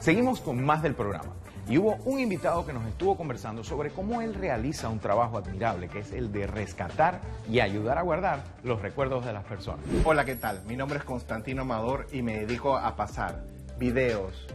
[0.00, 1.34] Seguimos con más del programa.
[1.68, 5.88] Y hubo un invitado que nos estuvo conversando sobre cómo él realiza un trabajo admirable,
[5.88, 9.84] que es el de rescatar y ayudar a guardar los recuerdos de las personas.
[10.04, 10.62] Hola, ¿qué tal?
[10.66, 13.44] Mi nombre es Constantino Amador y me dedico a pasar
[13.78, 14.46] videos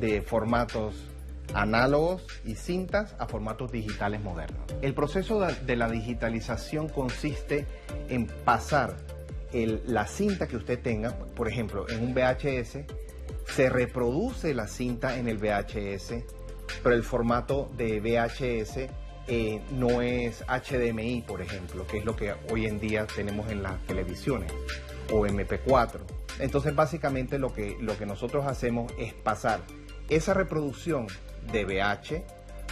[0.00, 1.13] de formatos
[1.52, 4.62] análogos y cintas a formatos digitales modernos.
[4.82, 7.66] El proceso de, la digitalización consiste
[8.08, 8.96] en pasar
[9.52, 12.78] la cinta que usted tenga, por ejemplo, en un VHS,
[13.46, 16.14] se reproduce la cinta en el VHS,
[16.82, 18.88] pero el formato de VHS
[19.26, 23.62] eh, no es HDMI, por ejemplo, que es lo que hoy en día tenemos en
[23.62, 24.52] las televisiones,
[25.12, 26.00] o MP4.
[26.40, 29.60] Entonces, básicamente lo que, lo que nosotros hacemos es pasar
[30.08, 31.06] esa reproducción
[31.52, 32.24] de VH,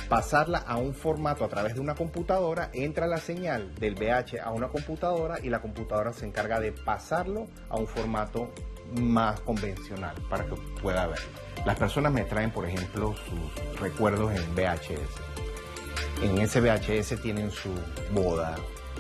[0.09, 4.51] pasarla a un formato a través de una computadora, entra la señal del VH a
[4.51, 8.53] una computadora y la computadora se encarga de pasarlo a un formato
[9.01, 11.27] más convencional para que pueda verlo.
[11.65, 16.23] Las personas me traen, por ejemplo, sus recuerdos en VHS.
[16.23, 17.71] En ese VHS tienen su
[18.13, 18.55] boda,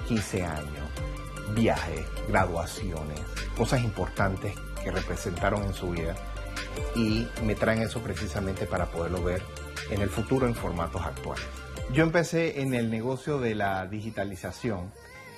[0.09, 0.89] 15 años,
[1.55, 3.21] viajes, graduaciones,
[3.57, 6.15] cosas importantes que representaron en su vida
[6.95, 9.43] y me traen eso precisamente para poderlo ver
[9.91, 11.45] en el futuro en formatos actuales.
[11.93, 14.93] Yo empecé en el negocio de la digitalización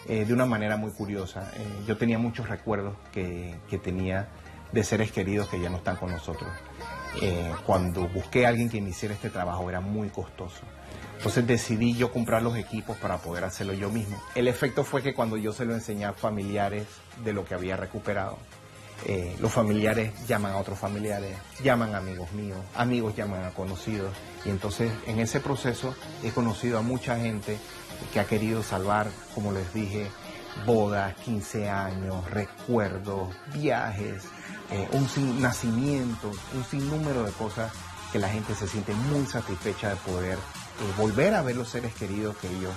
[0.06, 1.50] eh, de una manera muy curiosa.
[1.56, 4.28] Eh, yo tenía muchos recuerdos que, que, tenía
[4.70, 6.50] de seres queridos que ya no están con nosotros.
[7.22, 10.60] Eh, cuando busqué a alguien que me hiciera este trabajo era muy costoso.
[11.16, 14.20] Entonces decidí yo comprar los equipos para poder hacerlo yo mismo.
[14.34, 16.86] El efecto fue que cuando yo se lo enseñé a familiares
[17.24, 18.36] de lo que había recuperado,
[19.06, 24.14] eh, los familiares llaman a otros familiares, llaman a amigos míos, amigos llaman a conocidos.
[24.44, 27.58] Y entonces en ese proceso he conocido a mucha gente
[28.12, 30.10] que ha querido salvar, como les dije,
[30.64, 34.22] bodas, 15 años, recuerdos, viajes,
[34.70, 37.72] eh, un nacimiento, un sinnúmero de cosas
[38.10, 41.92] que la gente se siente muy satisfecha de poder eh, volver a ver los seres
[41.94, 42.72] queridos que ellos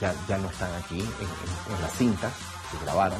[0.00, 2.32] ya, ya no están aquí en, en las cintas
[2.70, 3.18] que grabaron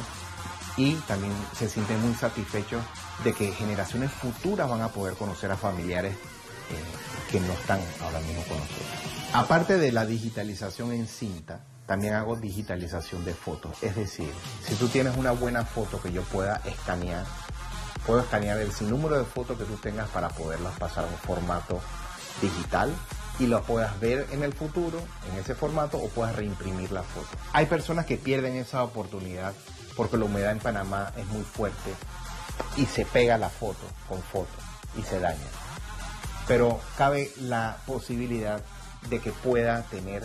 [0.77, 2.83] y también se sienten muy satisfechos
[3.23, 8.21] de que generaciones futuras van a poder conocer a familiares eh, que no están ahora
[8.21, 8.87] mismo con nosotros.
[9.33, 13.83] Aparte de la digitalización en cinta, también hago digitalización de fotos.
[13.83, 14.31] Es decir,
[14.67, 17.25] si tú tienes una buena foto que yo pueda escanear,
[18.07, 21.81] puedo escanear el sinnúmero de fotos que tú tengas para poderlas pasar a un formato
[22.41, 22.95] digital
[23.39, 24.99] y lo puedas ver en el futuro
[25.31, 27.29] en ese formato o puedas reimprimir la foto.
[27.53, 29.53] Hay personas que pierden esa oportunidad
[29.97, 31.95] porque la humedad en Panamá es muy fuerte
[32.77, 34.53] y se pega la foto con foto
[34.97, 35.39] y se daña.
[36.47, 38.61] Pero cabe la posibilidad
[39.09, 40.25] de que pueda tener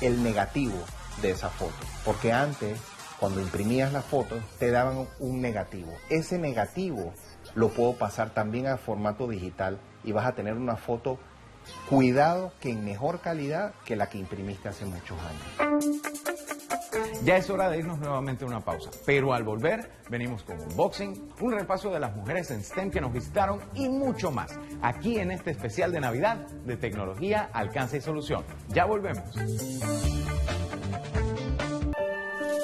[0.00, 0.78] el negativo
[1.22, 1.74] de esa foto,
[2.04, 2.78] porque antes
[3.18, 5.92] cuando imprimías la foto te daban un negativo.
[6.10, 7.14] Ese negativo
[7.54, 11.18] lo puedo pasar también a formato digital y vas a tener una foto
[11.88, 16.02] cuidado que en mejor calidad que la que imprimiste hace muchos años.
[17.24, 20.76] Ya es hora de irnos nuevamente a una pausa, pero al volver venimos con un
[20.76, 25.18] boxing, un repaso de las mujeres en STEM que nos visitaron y mucho más, aquí
[25.18, 28.44] en este especial de Navidad de tecnología, alcance y solución.
[28.68, 29.24] Ya volvemos.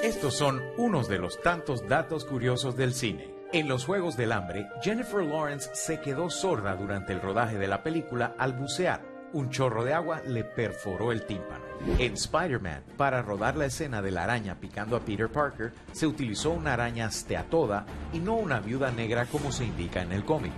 [0.03, 3.42] Estos son unos de los tantos datos curiosos del cine.
[3.55, 7.83] En los Juegos del Hambre, Jennifer Lawrence se quedó sorda durante el rodaje de la
[7.83, 9.03] película al bucear.
[9.35, 11.63] Un chorro de agua le perforó el tímpano.
[11.99, 16.53] En Spider-Man, para rodar la escena de la araña picando a Peter Parker, se utilizó
[16.53, 17.85] una araña steatoda
[18.15, 20.53] y no una viuda negra como se indica en el cómic.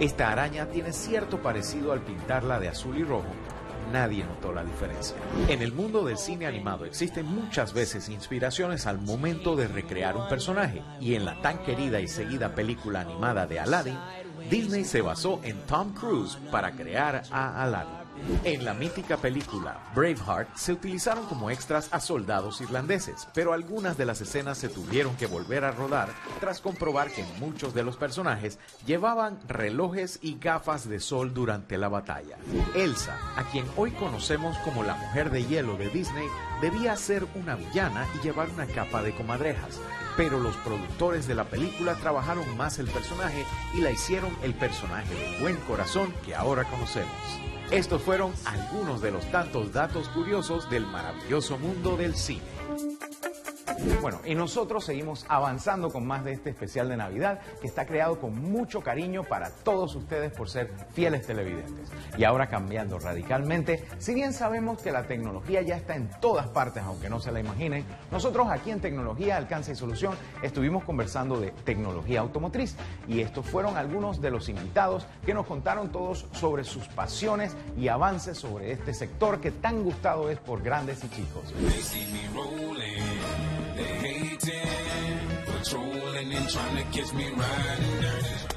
[0.00, 3.30] Esta araña tiene cierto parecido al pintarla de azul y rojo,
[3.92, 5.16] nadie notó la diferencia.
[5.48, 10.28] En el mundo del cine animado existen muchas veces inspiraciones al momento de recrear un
[10.28, 13.98] personaje, y en la tan querida y seguida película animada de Aladdin,
[14.50, 18.03] Disney se basó en Tom Cruise para crear a Aladdin.
[18.44, 24.04] En la mítica película Braveheart se utilizaron como extras a soldados irlandeses, pero algunas de
[24.04, 26.08] las escenas se tuvieron que volver a rodar
[26.40, 31.88] tras comprobar que muchos de los personajes llevaban relojes y gafas de sol durante la
[31.88, 32.38] batalla.
[32.74, 36.28] Elsa, a quien hoy conocemos como la mujer de hielo de Disney,
[36.60, 39.80] debía ser una villana y llevar una capa de comadrejas,
[40.16, 43.44] pero los productores de la película trabajaron más el personaje
[43.74, 47.53] y la hicieron el personaje de buen corazón que ahora conocemos.
[47.70, 52.42] Estos fueron algunos de los tantos datos curiosos del maravilloso mundo del cine.
[54.00, 58.18] Bueno, y nosotros seguimos avanzando con más de este especial de Navidad que está creado
[58.18, 61.90] con mucho cariño para todos ustedes por ser fieles televidentes.
[62.16, 66.82] Y ahora cambiando radicalmente, si bien sabemos que la tecnología ya está en todas partes,
[66.82, 71.50] aunque no se la imaginen, nosotros aquí en Tecnología Alcance y Solución estuvimos conversando de
[71.64, 72.76] tecnología automotriz
[73.08, 77.88] y estos fueron algunos de los invitados que nos contaron todos sobre sus pasiones y
[77.88, 81.52] avances sobre este sector que tan gustado es por grandes y chicos.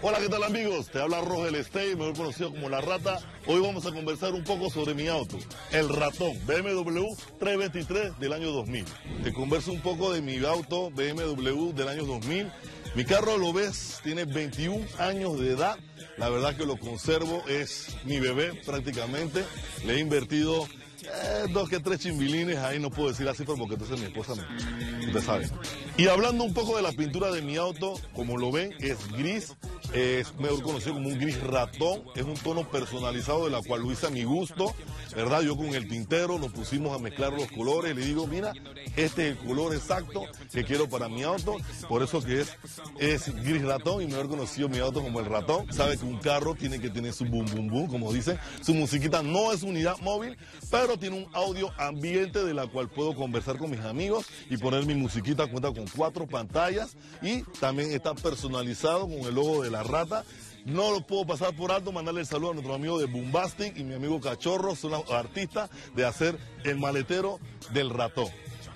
[0.01, 0.89] Hola, ¿qué tal amigos?
[0.89, 3.19] Te habla Rogel Stey, mejor conocido como La Rata.
[3.47, 5.37] Hoy vamos a conversar un poco sobre mi auto,
[5.71, 8.85] el Ratón BMW 323 del año 2000.
[9.23, 12.51] Te converso un poco de mi auto BMW del año 2000.
[12.95, 15.77] Mi carro, lo ves, tiene 21 años de edad.
[16.17, 19.43] La verdad que lo conservo, es mi bebé prácticamente.
[19.85, 20.67] Le he invertido
[21.07, 25.05] eh, dos que tres chimbilines, ahí no puedo decir así porque entonces mi esposa me,
[25.07, 25.49] usted sabe.
[25.97, 29.55] Y hablando un poco de la pintura de mi auto, como lo ven, es gris
[29.93, 33.91] es mejor conocido como un gris ratón, es un tono personalizado de la cual lo
[33.91, 34.73] hice a mi gusto,
[35.15, 35.41] ¿verdad?
[35.41, 38.53] Yo con el tintero nos pusimos a mezclar los colores, le digo, mira,
[38.95, 41.55] este es el color exacto que quiero para mi auto,
[41.87, 42.57] por eso que es,
[42.99, 45.71] es gris ratón y mejor conocido mi auto como el ratón.
[45.71, 49.23] Sabe que un carro tiene que tener su boom boom boom, como dicen, su musiquita
[49.23, 50.37] no es unidad móvil,
[50.69, 54.85] pero tiene un audio ambiente de la cual puedo conversar con mis amigos y poner
[54.85, 59.83] mi musiquita, cuenta con cuatro pantallas y también está personalizado con el logo de la
[59.83, 60.23] rata.
[60.65, 63.83] No lo puedo pasar por alto, mandarle el saludo a nuestro amigo de Boombastic y
[63.83, 67.39] mi amigo Cachorro, son los artistas de hacer el maletero
[67.71, 68.27] del ratón.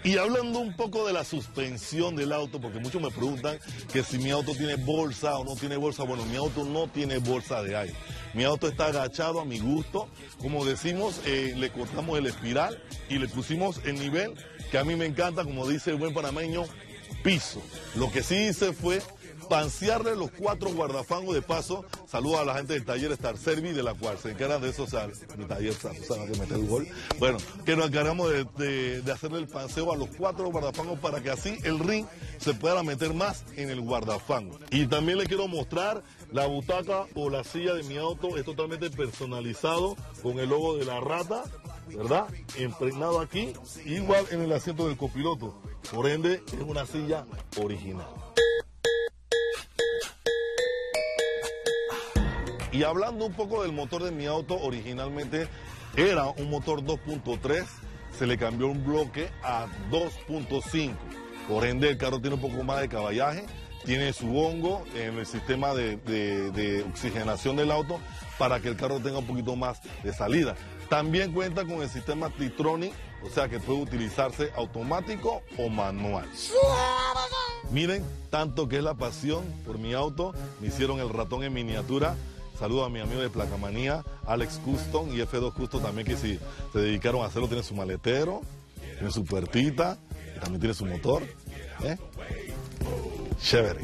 [0.04, 3.60] Y hablando un poco de la suspensión del auto, porque muchos me preguntan
[3.94, 6.04] que si mi auto tiene bolsa o no tiene bolsa.
[6.04, 7.94] Bueno, mi auto no tiene bolsa de aire.
[8.34, 10.08] Mi auto está agachado a mi gusto.
[10.40, 14.34] Como decimos, eh, le cortamos el espiral y le pusimos el nivel
[14.72, 16.64] que a mí me encanta, como dice el buen panameño,
[17.24, 17.62] piso.
[17.96, 19.02] Lo que sí hice fue
[19.52, 21.84] pansearle los cuatro guardafangos de paso.
[22.08, 24.84] Saludo a la gente del taller Star Service, de la cual se encarga de eso,
[24.84, 26.88] o sea, mi taller Susana que mete el gol.
[27.20, 31.22] Bueno, que nos encargamos de, de- de hacerle el panseo a los cuatro guardafangos para
[31.22, 32.06] que así el ring
[32.38, 34.58] se pueda meter más en el guardafango.
[34.72, 38.90] Y también le quiero mostrar la butaca o la silla de mi auto, es totalmente
[38.90, 41.44] personalizado con el logo de la rata.
[41.90, 42.26] ¿Verdad?
[42.58, 43.52] Impregnado aquí,
[43.86, 45.62] igual en el asiento del copiloto.
[45.94, 47.26] Por ende, es una silla
[47.62, 48.08] original.
[52.72, 55.48] Y hablando un poco del motor de mi auto, originalmente
[55.96, 57.66] era un motor 2.3,
[58.18, 60.94] se le cambió un bloque a 2.5.
[61.50, 63.46] Por ende, el carro tiene un poco más de caballaje,
[63.84, 68.00] tiene su hongo en el sistema de, de- oxigenación del auto
[68.38, 70.56] para que el carro tenga un poquito más de salida.
[70.88, 72.94] También cuenta con el sistema Titronic,
[73.24, 76.30] o sea que puede utilizarse automático o manual.
[77.72, 82.16] Miren, tanto que es la pasión por mi auto, me hicieron el ratón en miniatura.
[82.62, 86.38] Saludo a mi amigo de Placamanía, Alex Custom y F2 Custom también que si
[86.72, 88.42] se dedicaron a hacerlo, tiene su maletero,
[89.00, 89.98] tiene su puertita,
[90.38, 91.24] y también tiene su motor.
[91.84, 91.98] ¿eh?
[93.42, 93.82] Chévere.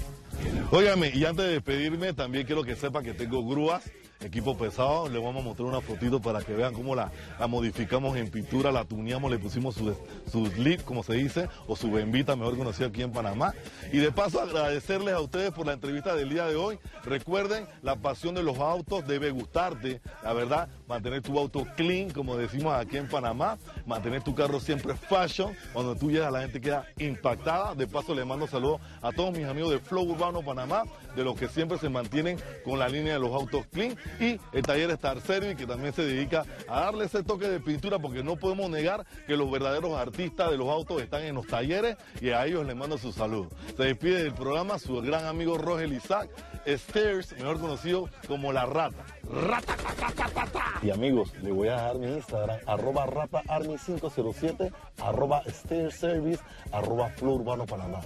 [0.70, 3.82] Óigame, y antes de despedirme, también quiero que sepa que tengo grúas,
[4.22, 5.10] equipo pesado.
[5.10, 7.12] Le vamos a mostrar una fotito para que vean cómo la,
[7.48, 9.96] modificamos en pintura, la tuneamos, le pusimos su,
[10.32, 13.54] su slip, como se dice, o su bembita, mejor conocida aquí en Panamá.
[13.92, 16.80] Y de paso, agradecerles a ustedes por la entrevista del día de hoy.
[17.04, 22.38] Recuerden, la pasión de los autos debe gustarte, la verdad, mantener tu auto clean, como
[22.38, 25.56] decimos aquí en Panamá, mantener tu carro siempre fashion.
[25.74, 27.76] Cuando tú llegas, la gente queda impactada.
[27.76, 30.84] De paso, le mando saludos a todos mis amigos de Flow Urbano Panamá,
[31.18, 33.98] de los que siempre se mantienen con la línea de los autos clean.
[34.20, 38.00] Y el taller Star Service, que también se dedica a darle ese toque de pintura,
[38.00, 41.98] porque no podemos negar que los verdaderos artistas de los autos están en los talleres
[42.22, 43.50] y a ellos les mando su saludo.
[43.76, 46.30] Se despide del programa su gran amigo Rogel Isaac,
[46.66, 49.06] Stairs, mejor conocido como La Rata.
[49.30, 50.66] Rata, ta, ta, ta, ta.
[50.82, 57.36] Y amigos, le voy a dejar mi Instagram, arroba rataarmy507, arroba Stairs Service, arroba Flow
[57.36, 58.02] Urbano Panamá.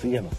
[0.00, 0.32] Síguenos.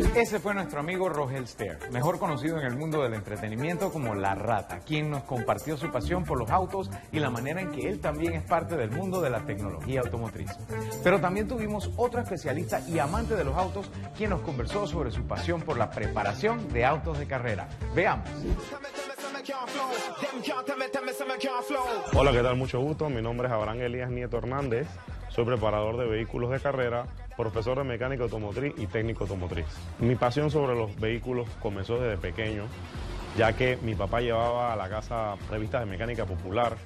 [0.00, 4.34] Ese fue nuestro amigo Rogel Stair, mejor conocido en el mundo del entretenimiento como La
[4.34, 8.00] Rata, quien nos compartió su pasión por los autos y la manera en que él
[8.00, 10.50] también es parte del mundo de la tecnología automotriz.
[11.04, 15.22] Pero también tuvimos otro especialista y amante de los autos, quien nos conversó sobre su
[15.24, 17.68] pasión por la preparación de autos de carrera.
[17.94, 18.28] Veamos.
[22.14, 22.56] Hola, ¿qué tal?
[22.56, 23.10] Mucho gusto.
[23.10, 24.88] Mi nombre es Abraham Elías Nieto Hernández.
[25.30, 27.06] Soy preparador de vehículos de carrera,
[27.36, 29.66] profesor de mecánica automotriz y técnico automotriz.
[30.00, 32.64] Mi pasión sobre los vehículos comenzó desde pequeño,
[33.38, 36.76] ya que mi papá llevaba a la casa revistas de mecánica popular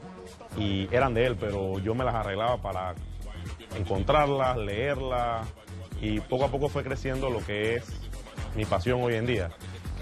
[0.58, 2.94] y eran de él, pero yo me las arreglaba para
[3.78, 5.48] encontrarlas, leerlas
[6.02, 7.86] y poco a poco fue creciendo lo que es
[8.54, 9.50] mi pasión hoy en día.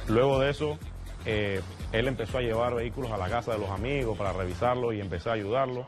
[0.08, 0.78] Luego de eso,
[1.26, 1.60] eh,
[1.92, 5.30] él empezó a llevar vehículos a la casa de los amigos para revisarlos y empecé
[5.30, 5.86] a ayudarlo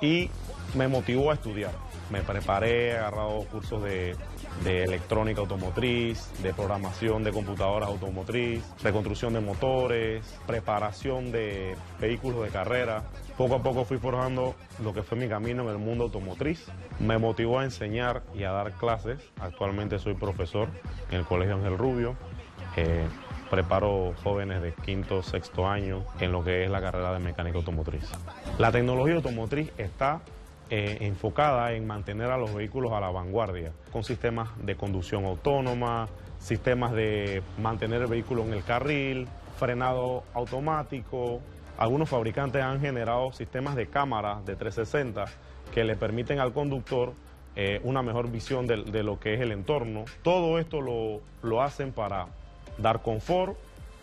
[0.00, 0.30] y
[0.74, 1.72] me motivó a estudiar.
[2.10, 4.16] Me preparé, he agarrado cursos de,
[4.64, 13.04] electrónica automotriz, de programación de computadoras automotriz, reconstrucción de motores, preparación de vehículos de carrera.
[13.36, 16.66] Poco a poco fui forjando lo que fue mi camino en el mundo automotriz.
[16.98, 19.20] Me motivó a enseñar y a dar clases.
[19.40, 20.68] Actualmente soy profesor
[21.10, 22.16] en el Colegio Ángel Rubio.
[22.76, 23.06] Eh,
[23.50, 28.10] preparo jóvenes de quinto, sexto año en lo que es la carrera de mecánica automotriz.
[28.58, 30.20] La tecnología automotriz está
[30.70, 36.08] eh, enfocada en mantener a los vehículos a la vanguardia, con sistemas de conducción autónoma,
[36.38, 39.26] sistemas de mantener el vehículo en el carril,
[39.58, 41.40] frenado automático.
[41.76, 45.24] Algunos fabricantes han generado sistemas de cámaras de 360
[45.74, 47.14] que le permiten al conductor
[47.56, 50.04] eh, una mejor visión de, de lo que es el entorno.
[50.22, 52.28] Todo esto lo, lo hacen para
[52.80, 53.56] dar confort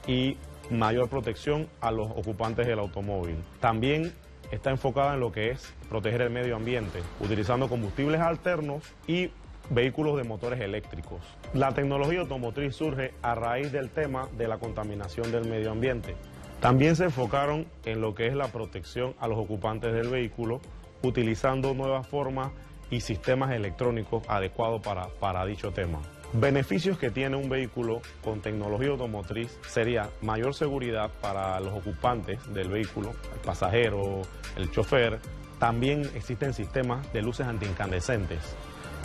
[0.07, 0.37] y
[0.69, 3.37] mayor protección a los ocupantes del automóvil.
[3.59, 4.13] También
[4.51, 9.31] está enfocada en lo que es proteger el medio ambiente, utilizando combustibles alternos y
[9.69, 11.21] vehículos de motores eléctricos.
[11.53, 16.15] La tecnología automotriz surge a raíz del tema de la contaminación del medio ambiente.
[16.61, 20.59] También se enfocaron en lo que es la protección a los ocupantes del vehículo,
[21.03, 22.51] utilizando nuevas formas
[22.89, 25.99] y sistemas electrónicos adecuados para, dicho tema.
[26.33, 32.67] Beneficios que tiene un vehículo con tecnología automotriz sería mayor seguridad para los ocupantes del
[32.67, 34.23] vehículo, el pasajero,
[34.57, 35.19] el chofer.
[35.57, 38.39] También existen sistemas de luces antiincandescentes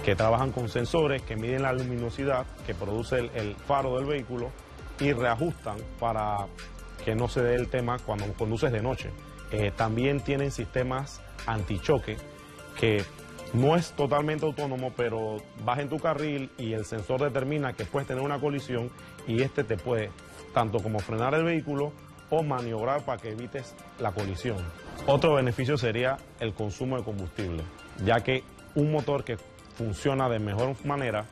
[0.05, 4.51] que trabajan con sensores que miden la luminosidad que produce el, faro del vehículo
[4.99, 6.49] y reajustan para
[7.05, 9.11] que no se dé el tema cuando conduces de noche.
[9.53, 12.17] Eh, también tienen sistemas antichoque
[12.79, 13.05] que
[13.53, 18.09] no es totalmente autónomo, pero vas en tu carril y el sensor determina que puedes
[18.09, 18.91] tener una colisión
[19.27, 20.11] y este te puede
[20.55, 21.93] tanto como frenar el vehículo
[22.31, 24.57] o maniobrar para que evites la colisión.
[25.07, 27.63] Otro beneficio sería el consumo de combustible,
[28.05, 28.43] ya que
[28.75, 29.37] un motor que
[29.77, 31.27] funciona de mejor manera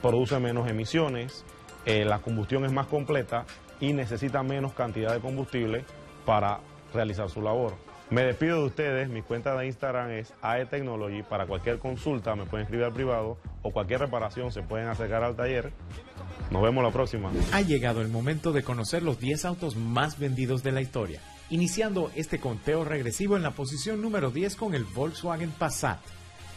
[0.00, 1.44] produce menos emisiones,
[1.86, 3.44] eh, la combustión es más completa
[3.80, 5.84] y necesita menos cantidad de combustible
[6.26, 6.58] para
[6.92, 7.74] realizar su labor.
[8.12, 11.22] Me despido de ustedes, mi cuenta de Instagram es AETechnology.
[11.22, 15.34] Para cualquier consulta me pueden escribir al privado o cualquier reparación se pueden acercar al
[15.34, 15.72] taller.
[16.50, 17.32] Nos vemos la próxima.
[17.52, 22.10] Ha llegado el momento de conocer los 10 autos más vendidos de la historia, iniciando
[22.14, 26.00] este conteo regresivo en la posición número 10 con el Volkswagen Passat.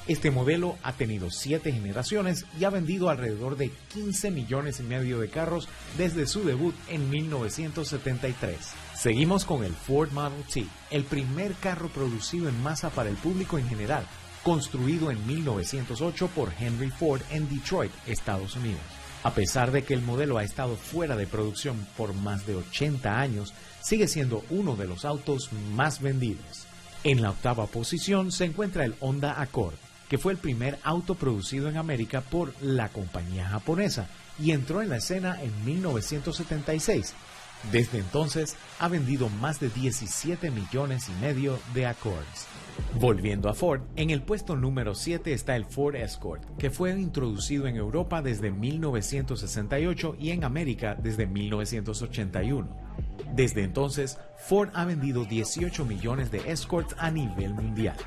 [0.09, 5.21] Este modelo ha tenido 7 generaciones y ha vendido alrededor de 15 millones y medio
[5.21, 8.84] de carros desde su debut en 1973.
[8.95, 13.57] Seguimos con el Ford Model T, el primer carro producido en masa para el público
[13.57, 14.07] en general,
[14.41, 18.81] construido en 1908 por Henry Ford en Detroit, Estados Unidos.
[19.23, 23.19] A pesar de que el modelo ha estado fuera de producción por más de 80
[23.19, 26.65] años, sigue siendo uno de los autos más vendidos.
[27.03, 29.75] En la octava posición se encuentra el Honda Accord,
[30.09, 34.07] que fue el primer auto producido en América por la compañía japonesa
[34.39, 37.13] y entró en la escena en 1976.
[37.71, 42.47] Desde entonces ha vendido más de 17 millones y medio de Accords.
[42.99, 47.67] Volviendo a Ford, en el puesto número 7 está el Ford Escort, que fue introducido
[47.67, 52.67] en Europa desde 1968 y en América desde 1981.
[53.33, 57.97] Desde entonces, Ford ha vendido 18 millones de Escorts a nivel mundial.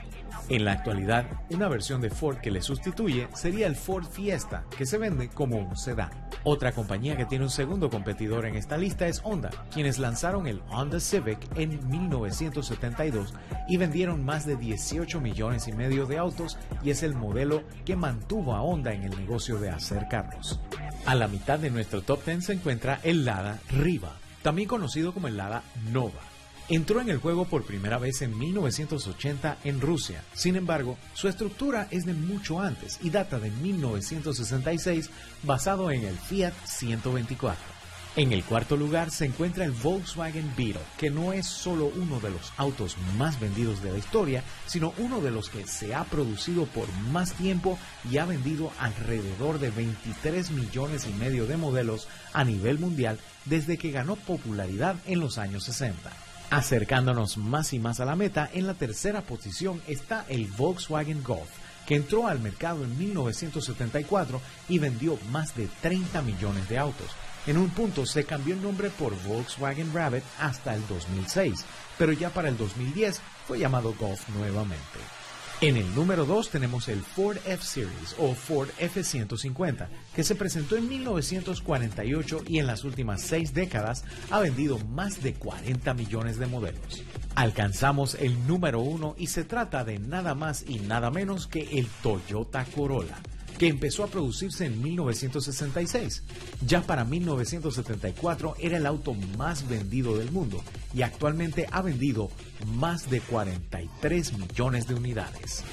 [0.50, 4.86] En la actualidad, una versión de Ford que le sustituye sería el Ford Fiesta, que
[4.86, 6.10] se vende como un sedán.
[6.42, 10.62] Otra compañía que tiene un segundo competidor en esta lista es Honda, quienes lanzaron el
[10.70, 13.34] Honda Civic en 1972
[13.68, 17.96] y vendieron más de 18 millones y medio de autos y es el modelo que
[17.96, 20.60] mantuvo a Honda en el negocio de hacer carros.
[21.04, 25.28] A la mitad de nuestro top 10 se encuentra el Lada Riva, también conocido como
[25.28, 26.27] el Lada Nova.
[26.70, 30.22] Entró en el juego por primera vez en 1980 en Rusia.
[30.34, 35.08] Sin embargo, su estructura es de mucho antes y data de 1966
[35.44, 37.78] basado en el Fiat 124.
[38.16, 42.30] En el cuarto lugar se encuentra el Volkswagen Beetle, que no es solo uno de
[42.30, 46.66] los autos más vendidos de la historia, sino uno de los que se ha producido
[46.66, 47.78] por más tiempo
[48.10, 53.78] y ha vendido alrededor de 23 millones y medio de modelos a nivel mundial desde
[53.78, 56.27] que ganó popularidad en los años 60.
[56.50, 61.50] Acercándonos más y más a la meta, en la tercera posición está el Volkswagen Golf,
[61.86, 64.40] que entró al mercado en 1974
[64.70, 67.08] y vendió más de 30 millones de autos.
[67.46, 71.66] En un punto se cambió el nombre por Volkswagen Rabbit hasta el 2006,
[71.98, 75.17] pero ya para el 2010 fue llamado Golf nuevamente.
[75.60, 80.88] En el número 2 tenemos el Ford F-Series o Ford F-150, que se presentó en
[80.88, 87.02] 1948 y en las últimas seis décadas ha vendido más de 40 millones de modelos.
[87.34, 91.88] Alcanzamos el número 1 y se trata de nada más y nada menos que el
[92.04, 93.18] Toyota Corolla
[93.58, 96.22] que empezó a producirse en 1966.
[96.66, 100.62] Ya para 1974 era el auto más vendido del mundo
[100.94, 102.30] y actualmente ha vendido
[102.76, 105.64] más de 43 millones de unidades.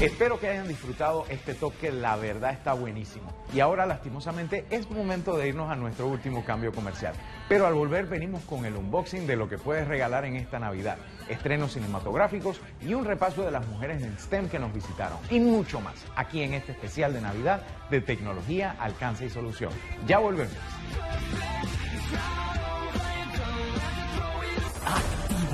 [0.00, 3.32] Espero que hayan disfrutado este toque, la verdad está buenísimo.
[3.52, 7.14] Y ahora lastimosamente es momento de irnos a nuestro último cambio comercial.
[7.48, 10.98] Pero al volver venimos con el unboxing de lo que puedes regalar en esta Navidad,
[11.28, 15.18] estrenos cinematográficos y un repaso de las mujeres en STEM que nos visitaron.
[15.30, 19.72] Y mucho más, aquí en este especial de Navidad de tecnología, alcance y solución.
[20.06, 20.54] Ya volvemos.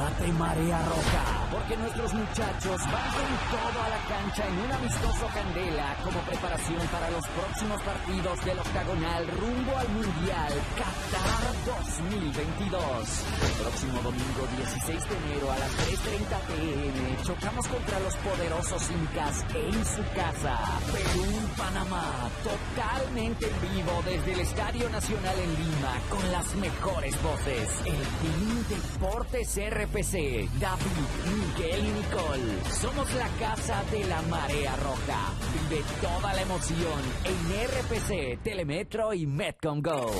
[0.05, 1.35] Actívate Marea Roja.
[1.51, 6.87] porque nuestros muchachos van con todo a la cancha en un amistoso candela como preparación
[6.89, 13.25] para los próximos partidos del octagonal rumbo al Mundial Qatar 2022.
[13.45, 19.45] El próximo domingo 16 de enero a las 3.30 pm chocamos contra los poderosos incas
[19.55, 20.59] en su casa.
[20.93, 27.69] Perú, Panamá, totalmente en vivo desde el Estadio Nacional en Lima con las mejores voces.
[27.87, 29.57] El Team Deportes
[29.95, 30.91] RPC, David,
[31.25, 32.65] Miguel y Nicole.
[32.69, 35.33] Somos la casa de la marea roja.
[35.69, 40.11] Vive toda la emoción en RPC, Telemetro y Metcom Go.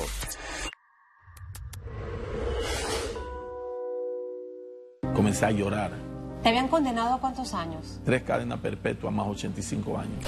[5.13, 5.91] Comencé a llorar.
[6.41, 7.99] ¿Te habían condenado a cuántos años?
[8.05, 10.23] Tres cadenas perpetuas más 85 años.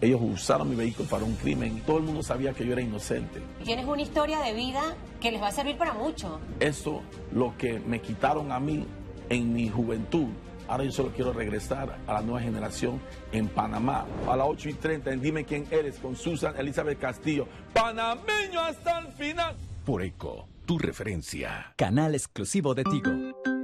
[0.00, 1.82] Ellos usaron mi vehículo para un crimen.
[1.84, 3.42] Todo el mundo sabía que yo era inocente.
[3.64, 6.40] Tienes una historia de vida que les va a servir para mucho.
[6.60, 8.86] Eso, lo que me quitaron a mí
[9.28, 10.28] en mi juventud,
[10.68, 13.00] ahora yo solo quiero regresar a la nueva generación
[13.32, 14.06] en Panamá.
[14.28, 17.48] A las 8 y 30, en Dime quién eres, con Susan Elizabeth Castillo.
[17.74, 19.56] Panameño hasta el final.
[19.84, 21.72] Por Eco, tu referencia.
[21.76, 23.57] Canal exclusivo de Tigo.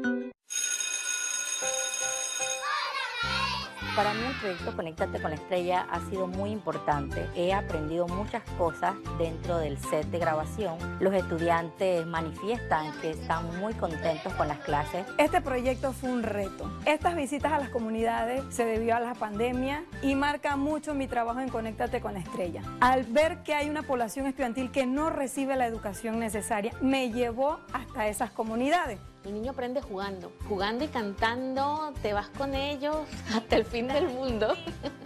[3.96, 7.28] Para mí el proyecto Conéctate con la Estrella ha sido muy importante.
[7.36, 10.76] He aprendido muchas cosas dentro del set de grabación.
[10.98, 15.06] Los estudiantes manifiestan que están muy contentos con las clases.
[15.16, 16.68] Este proyecto fue un reto.
[16.86, 21.38] Estas visitas a las comunidades se debió a la pandemia y marca mucho mi trabajo
[21.38, 22.62] en Conéctate con la Estrella.
[22.80, 27.60] Al ver que hay una población estudiantil que no recibe la educación necesaria, me llevó
[27.72, 28.98] hasta esas comunidades.
[29.24, 32.96] El niño aprende jugando, jugando y cantando, te vas con ellos
[33.34, 34.48] hasta el fin del mundo.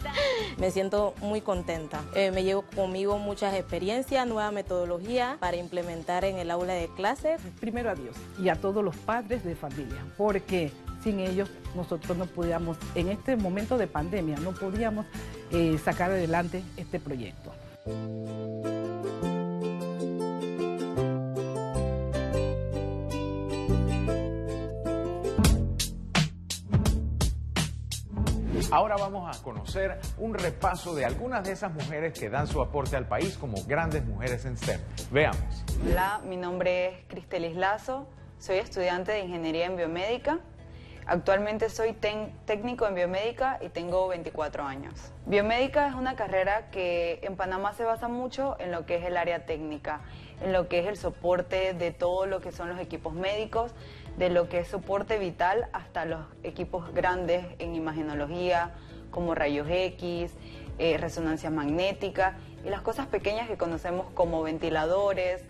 [0.59, 2.03] Me siento muy contenta.
[2.17, 7.41] Eh, me llevo conmigo muchas experiencias, nueva metodología para implementar en el aula de clases.
[7.61, 10.73] Primero a Dios y a todos los padres de familia, porque
[11.05, 15.07] sin ellos nosotros no podíamos, en este momento de pandemia, no podíamos
[15.53, 17.53] eh, sacar adelante este proyecto.
[28.71, 32.97] Ahora vamos a conocer un repaso de algunas de esas mujeres que dan su aporte
[32.97, 34.81] al país como grandes mujeres en STEM.
[35.11, 35.65] Veamos.
[35.89, 38.07] Hola, mi nombre es Cristelis Lazo,
[38.39, 40.41] soy estudiante de Ingeniería en Biomédica.
[41.07, 45.11] Actualmente soy técnico en biomédica y tengo 24 años.
[45.25, 49.17] Biomédica es una carrera que en Panamá se basa mucho en lo que es el
[49.17, 50.03] área técnica,
[50.43, 53.73] en lo que es el soporte de todo lo que son los equipos médicos,
[54.19, 58.75] de lo que es soporte vital hasta los equipos grandes en imagenología,
[59.11, 60.33] como rayos X,
[60.79, 65.45] eh, resonancia magnética y las cosas pequeñas que conocemos como ventiladores,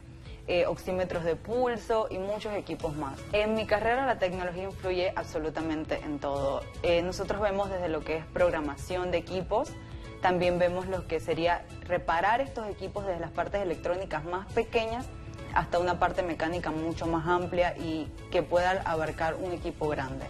[0.46, 3.18] eh, oxímetros de pulso y muchos equipos más.
[3.32, 6.62] En mi carrera la tecnología influye absolutamente en todo.
[6.82, 9.72] Eh, nosotros vemos desde lo que es programación de equipos,
[10.20, 15.06] también vemos lo que sería reparar estos equipos desde las partes electrónicas más pequeñas
[15.54, 20.26] hasta una parte mecánica mucho más amplia y que pueda abarcar un equipo grande.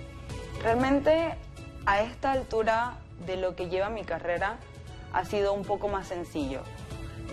[0.62, 1.34] Realmente
[1.86, 4.58] a esta altura de lo que lleva mi carrera
[5.12, 6.60] ha sido un poco más sencillo.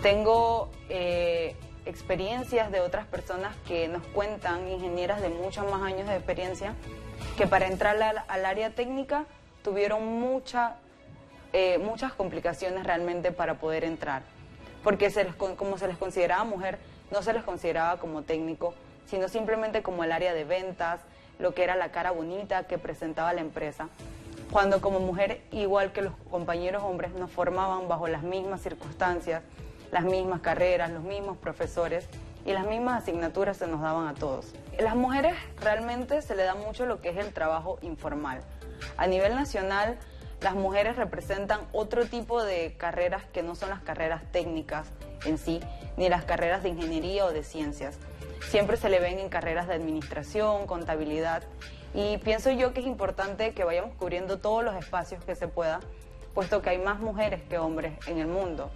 [0.02, 1.56] Tengo eh,
[1.86, 6.74] experiencias de otras personas que nos cuentan, ingenieras de muchos más años de experiencia,
[7.36, 9.24] que para entrar al, área técnica
[9.62, 10.76] tuvieron mucha,
[11.52, 14.22] eh, muchas complicaciones realmente para poder entrar,
[14.82, 15.10] porque
[15.56, 16.78] como se les consideraba mujer,
[17.10, 18.74] no se les consideraba como técnico,
[19.06, 21.00] sino simplemente como el área de ventas,
[21.38, 23.88] lo que era la cara bonita que presentaba la empresa.
[24.50, 29.42] Cuando como mujer, igual que los compañeros hombres, nos formaban bajo las mismas circunstancias,
[29.90, 32.08] las mismas carreras, los mismos profesores
[32.44, 34.54] y las mismas asignaturas se nos daban a todos.
[34.78, 38.40] Las mujeres realmente se le da mucho lo que es el trabajo informal.
[38.96, 39.98] A nivel nacional,
[40.46, 44.86] las mujeres representan otro tipo de carreras que no son las carreras técnicas
[45.24, 45.58] en sí,
[45.96, 47.98] ni las carreras de ingeniería o de ciencias.
[48.48, 51.42] Siempre se le ven en carreras de administración, contabilidad,
[51.94, 55.80] y pienso yo que es importante que vayamos cubriendo todos los espacios que se pueda,
[56.32, 58.70] puesto que hay más mujeres que hombres en el mundo.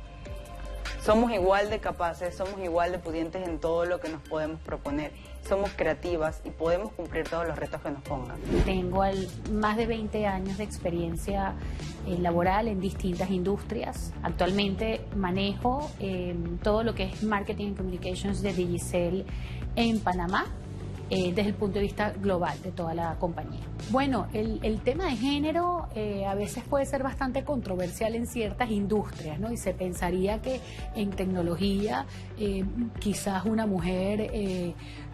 [1.05, 5.13] Somos igual de capaces, somos igual de pudientes en todo lo que nos podemos proponer.
[5.49, 8.39] Somos creativas y podemos cumplir todos los retos que nos pongan.
[8.65, 9.03] Tengo
[9.53, 11.55] más de 20 años de experiencia
[12.07, 14.13] eh, laboral en distintas industrias.
[14.23, 19.25] Actualmente manejo eh, todo lo que es marketing and communications de Digicel
[19.77, 20.47] en Panamá
[21.13, 23.59] eh, desde el punto de vista global de toda la compañía.
[23.91, 29.41] Bueno, el, tema de género eh, a veces puede ser bastante controversial en ciertas industrias,
[29.41, 29.51] ¿no?
[29.51, 30.61] Y se pensaría que
[30.95, 32.07] en tecnología
[32.39, 32.65] eh,
[33.01, 34.31] quizás una mujer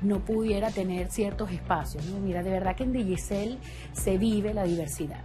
[0.03, 2.19] no pudiera tener ciertos espacios, ¿no?
[2.19, 3.59] Mira, de verdad que en Digicel
[3.95, 5.23] se vive la diversidad.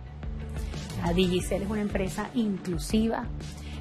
[1.04, 3.26] La Digicel es una empresa inclusiva,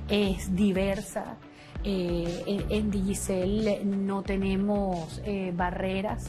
[0.09, 1.37] es diversa,
[1.85, 5.23] en, en, Digicel no tenemos
[5.55, 6.27] barreras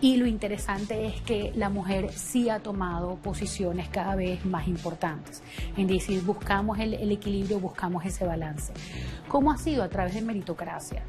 [0.00, 5.42] y lo interesante es que la mujer sí ha tomado posiciones cada vez más importantes.
[5.76, 8.72] En decir, buscamos el, equilibrio, buscamos ese balance.
[9.28, 9.82] ¿Cómo ha sido?
[9.82, 11.02] A través de meritocracia.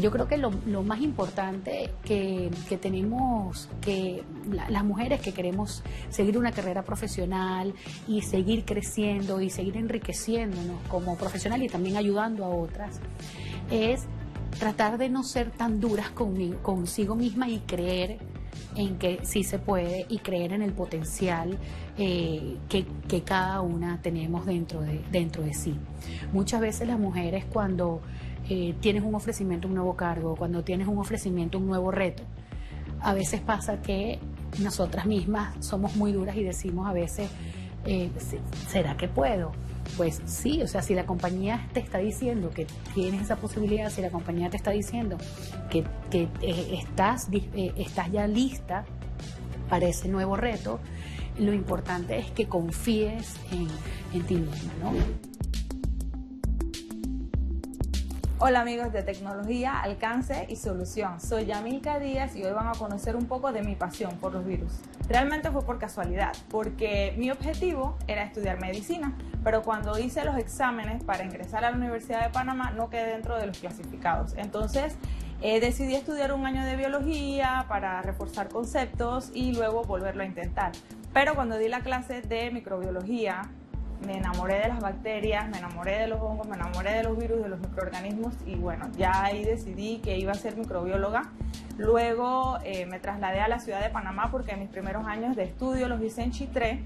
[0.00, 0.50] yo creo que lo,
[0.82, 7.74] más importante que, tenemos, que las mujeres que queremos seguir una carrera profesional
[8.08, 13.00] y seguir creciendo y seguir enriqueciéndonos como profesional y también ayudando a otras,
[13.70, 14.06] es
[14.58, 18.18] tratar de no ser tan duras consigo misma y creer
[18.76, 21.58] en que sí se puede y creer en el potencial
[21.98, 25.76] eh, que, cada una tenemos dentro de, dentro de sí.
[26.32, 28.00] Muchas veces las mujeres cuando
[28.48, 32.22] eh, tienes un ofrecimiento, un nuevo cargo, cuando tienes un ofrecimiento, un nuevo reto,
[33.00, 34.18] a veces pasa que
[34.58, 37.30] nosotras mismas somos muy duras y decimos a veces,
[37.86, 38.10] eh,
[38.68, 39.52] ¿será que puedo?
[39.96, 44.02] Pues sí, o sea, si la compañía te está diciendo que tienes esa posibilidad, si
[44.02, 45.16] la compañía te está diciendo
[45.70, 46.28] que, eh,
[46.72, 48.84] estás, eh, estás ya lista
[49.68, 50.80] para ese nuevo reto,
[51.38, 53.68] lo importante es que confíes en,
[54.18, 55.29] en ti misma, ¿no?
[58.42, 61.20] Hola amigos de tecnología, alcance y solución.
[61.20, 64.46] Soy Yamilka Díaz y hoy van a conocer un poco de mi pasión por los
[64.46, 64.72] virus.
[65.10, 69.12] Realmente fue por casualidad, porque mi objetivo era estudiar medicina,
[69.44, 73.36] pero cuando hice los exámenes para ingresar a la Universidad de Panamá no quedé dentro
[73.36, 74.32] de los clasificados.
[74.38, 74.96] Entonces
[75.42, 80.72] eh, decidí estudiar un año de biología para reforzar conceptos y luego volverlo a intentar.
[81.12, 83.42] Pero cuando di la clase de microbiología
[84.06, 87.42] me enamoré de las bacterias, me enamoré de los hongos, me enamoré de los virus,
[87.42, 91.30] de los microorganismos y bueno, ya ahí decidí que iba a ser microbióloga.
[91.78, 95.88] Luego eh, me trasladé a la ciudad de Panamá porque mis primeros años de estudio
[95.88, 96.80] los hice en Chitré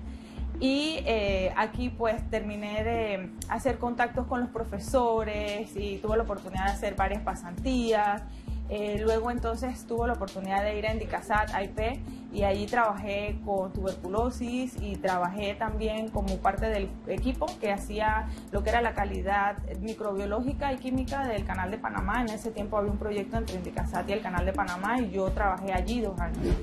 [0.60, 6.66] y eh, aquí pues terminé de hacer contactos con los profesores y tuve la oportunidad
[6.66, 8.22] de hacer varias pasantías
[8.70, 12.00] eh, luego entonces tuve la oportunidad de ir a Indicasat, IP,
[12.32, 18.64] y allí trabajé con tuberculosis y trabajé también como parte del equipo que hacía lo
[18.64, 22.22] que era la calidad microbiológica y química del Canal de Panamá.
[22.22, 25.30] En ese tiempo había un proyecto entre Indicasat y el Canal de Panamá y yo
[25.30, 26.56] trabajé allí dos años.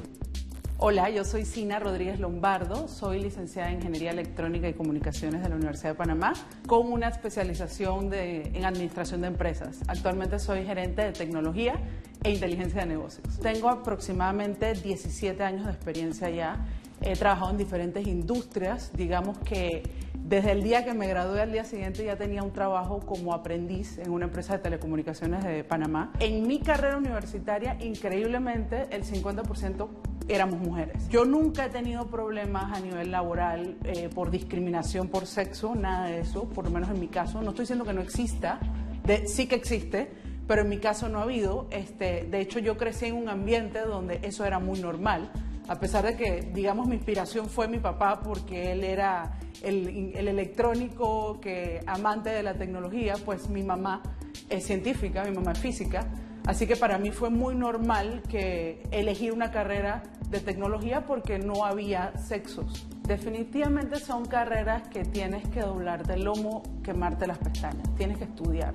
[0.84, 5.56] Hola, yo soy Sina Rodríguez Lombardo, soy licenciada en Ingeniería Electrónica y Comunicaciones de la
[5.56, 6.34] Universidad de Panamá,
[6.66, 9.82] con una especialización en Administración de Empresas.
[9.88, 11.76] Actualmente soy gerente de tecnología
[12.24, 13.40] e inteligencia de negocios.
[13.44, 16.66] Tengo aproximadamente 17 años de experiencia ya.
[17.00, 19.84] He trabajado en diferentes industrias, digamos que
[20.16, 24.00] desde el día que me gradué al día siguiente ya tenía un trabajo como aprendiz
[24.00, 26.12] en una empresa de telecomunicaciones de Panamá.
[26.20, 29.90] En mi carrera universitaria, increíblemente, el 50%
[30.28, 31.07] éramos mujeres.
[31.09, 36.19] Yo nunca he tenido problemas a nivel laboral eh, por discriminación por sexo, nada de
[36.19, 37.41] eso, por lo menos en mi caso.
[37.41, 38.59] No estoy diciendo que no exista,
[39.05, 40.11] de, sí que existe,
[40.47, 41.67] pero en mi caso no ha habido.
[41.72, 45.32] Este, de hecho, yo crecí en un ambiente donde eso era muy normal,
[45.67, 50.28] a pesar de que, digamos, mi inspiración fue mi papá porque él era el, el
[50.28, 54.01] electrónico que amante de la tecnología, pues mi mamá
[54.49, 56.07] es científica, mi mamá es física.
[56.46, 61.66] Así que para mí fue muy normal que elegir una carrera de tecnología porque no
[61.66, 62.88] había sexos.
[63.04, 68.74] Definitivamente son carreras que tienes que doblarte el lomo, quemarte las pestañas, tienes que estudiar.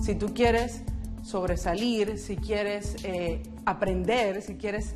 [0.00, 0.82] Si tú quieres
[1.22, 4.94] sobresalir, si quieres eh, aprender, si quieres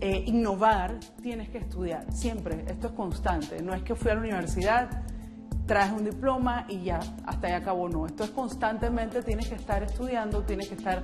[0.00, 4.20] eh, innovar, tienes que estudiar, siempre, esto es constante, no es que fui a la
[4.20, 5.02] universidad,
[5.66, 9.82] traes un diploma y ya, hasta ahí acabó, no, esto es constantemente, tienes que estar
[9.82, 11.02] estudiando, tienes que estar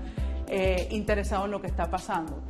[0.49, 2.42] eh, interesado en lo que está pasando.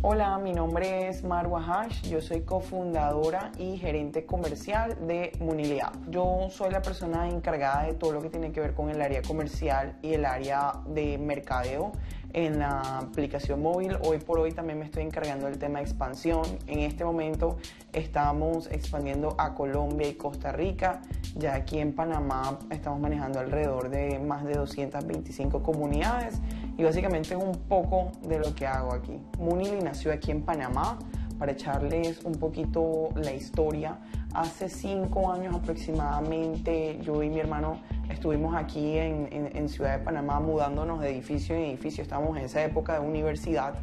[0.00, 6.08] Hola, mi nombre es Marwa Hash, yo soy cofundadora y gerente comercial de Muniliab.
[6.08, 9.22] Yo soy la persona encargada de todo lo que tiene que ver con el área
[9.22, 11.90] comercial y el área de mercadeo
[12.32, 13.96] en la aplicación móvil.
[14.04, 16.44] Hoy por hoy también me estoy encargando del tema de expansión.
[16.68, 17.56] En este momento
[17.92, 21.02] estamos expandiendo a Colombia y Costa Rica.
[21.38, 26.40] Ya aquí en Panamá estamos manejando alrededor de más de 225 comunidades
[26.76, 29.20] y básicamente es un poco de lo que hago aquí.
[29.38, 30.98] Munili nació aquí en Panamá.
[31.38, 33.96] Para echarles un poquito la historia,
[34.34, 37.78] hace cinco años aproximadamente yo y mi hermano
[38.10, 42.94] estuvimos aquí en, Ciudad de Panamá mudándonos de edificio en edificio, estábamos en esa época
[42.94, 43.74] de universidad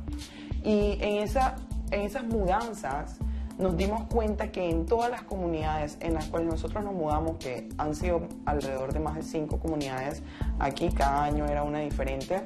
[0.65, 1.55] Y en, esa,
[1.91, 3.19] en esas mudanzas
[3.57, 7.69] nos dimos cuenta que en todas las comunidades en las cuales nosotros nos mudamos, que
[7.77, 10.21] han sido alrededor de más de cinco comunidades,
[10.59, 12.41] aquí cada año era una diferente,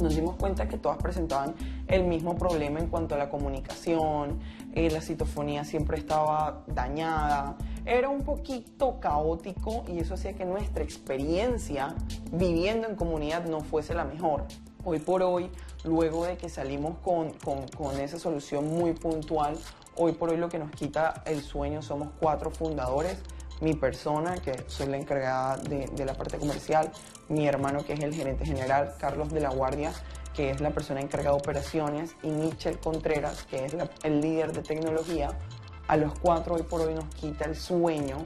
[0.00, 1.54] nos dimos cuenta que todas presentaban
[1.86, 4.40] el mismo problema en cuanto a la comunicación,
[4.74, 10.82] eh, la citofonía siempre estaba dañada, era un poquito caótico y eso hacía que nuestra
[10.82, 11.94] experiencia
[12.32, 14.44] viviendo en comunidad no fuese la mejor.
[14.86, 15.50] Hoy por hoy,
[15.84, 19.56] luego de que salimos con, con, con esa solución muy puntual,
[19.96, 23.18] hoy por hoy lo que nos quita el sueño somos cuatro fundadores.
[23.60, 26.90] Mi persona, que soy la encargada de, la parte comercial,
[27.28, 29.92] mi hermano, que es el gerente general, Carlos de la Guardia,
[30.34, 34.62] que es la persona encargada de operaciones, y Michelle Contreras, que es el líder de
[34.62, 35.38] tecnología.
[35.86, 38.22] A los cuatro hoy por hoy nos quita el sueño,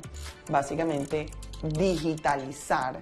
[0.49, 1.27] básicamente
[1.63, 3.01] digitalizar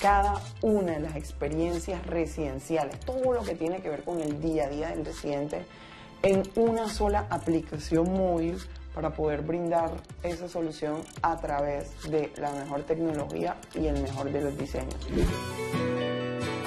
[0.00, 4.64] cada una de las experiencias residenciales, todo lo que tiene que ver con el día
[4.64, 5.64] a día del residente,
[6.22, 8.56] en una sola aplicación móvil
[8.94, 9.90] para poder brindar
[10.22, 14.94] esa solución a través de la mejor tecnología y el mejor de los diseños.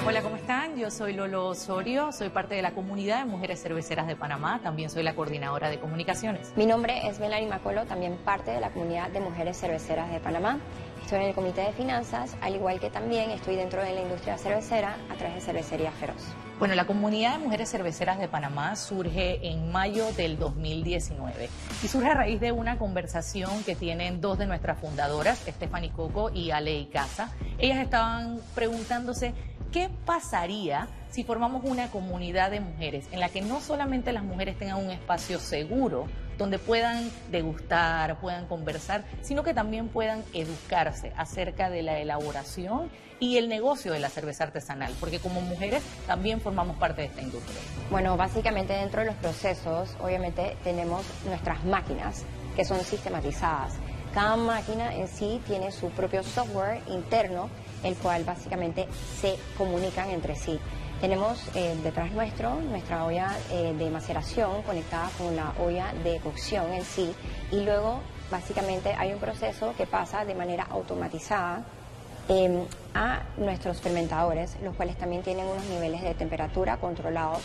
[0.06, 0.76] Hola, ¿cómo están?
[0.76, 4.88] Yo soy Lolo Osorio, soy parte de la comunidad de mujeres cerveceras de Panamá, también
[4.88, 6.52] soy la coordinadora de comunicaciones.
[6.54, 10.60] Mi nombre es Melanie Macolo, también parte de la comunidad de mujeres cerveceras de Panamá.
[11.02, 14.38] Estoy en el comité de finanzas, al igual que también estoy dentro de la industria
[14.38, 16.22] cervecera a través de Cervecería Feroz.
[16.58, 21.50] Bueno, la comunidad de mujeres cerveceras de Panamá surge en mayo del 2019
[21.82, 26.30] y surge a raíz de una conversación que tienen dos de nuestras fundadoras, Stephanie Coco
[26.32, 27.30] y Ale Casa.
[27.58, 29.34] Ellas estaban preguntándose
[29.70, 34.58] qué pasaría si formamos una comunidad de mujeres en la que no solamente las mujeres
[34.58, 36.06] tengan un espacio seguro,
[36.38, 42.90] donde puedan degustar, puedan conversar, sino que también puedan educarse acerca de la elaboración
[43.20, 47.22] y el negocio de la cerveza artesanal, porque como mujeres también formamos parte de esta
[47.22, 47.60] industria.
[47.90, 53.74] Bueno, básicamente dentro de los procesos, obviamente tenemos nuestras máquinas que son sistematizadas.
[54.14, 57.50] Cada máquina en sí tiene su propio software interno,
[57.82, 58.86] el cual básicamente
[59.20, 60.58] se comunican entre sí.
[61.00, 66.72] Tenemos eh, detrás nuestro nuestra olla eh, de maceración conectada con la olla de cocción
[66.72, 67.14] en sí
[67.52, 68.00] y luego
[68.30, 71.64] básicamente hay un proceso que pasa de manera automatizada
[72.28, 77.42] eh, a nuestros fermentadores, los cuales también tienen unos niveles de temperatura controlados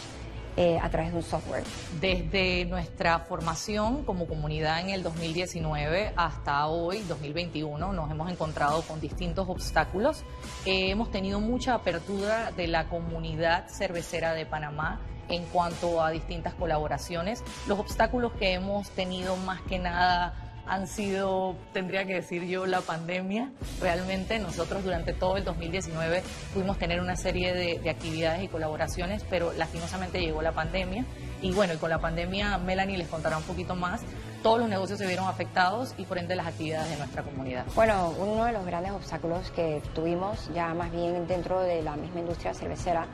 [0.57, 1.63] eh, a través de un software.
[2.01, 8.99] Desde nuestra formación como comunidad en el 2019 hasta hoy, 2021, nos hemos encontrado con
[8.99, 10.23] distintos obstáculos.
[10.65, 16.53] Eh, hemos tenido mucha apertura de la comunidad cervecera de Panamá en cuanto a distintas
[16.55, 17.43] colaboraciones.
[17.65, 20.33] Los obstáculos que hemos tenido más que nada
[20.67, 23.49] han sido, tendría que decir yo, la pandemia.
[23.79, 29.53] Realmente nosotros durante todo el 2019 pudimos tener una serie de, actividades y colaboraciones, pero
[29.53, 31.05] lastimosamente llegó la pandemia.
[31.41, 34.01] Y bueno, y con la pandemia Melanie les contará un poquito más.
[34.43, 37.65] Todos los negocios se vieron afectados y por ende las actividades de nuestra comunidad.
[37.75, 42.21] Bueno, uno de los grandes obstáculos que tuvimos ya más bien dentro de la misma
[42.21, 43.05] industria cervecera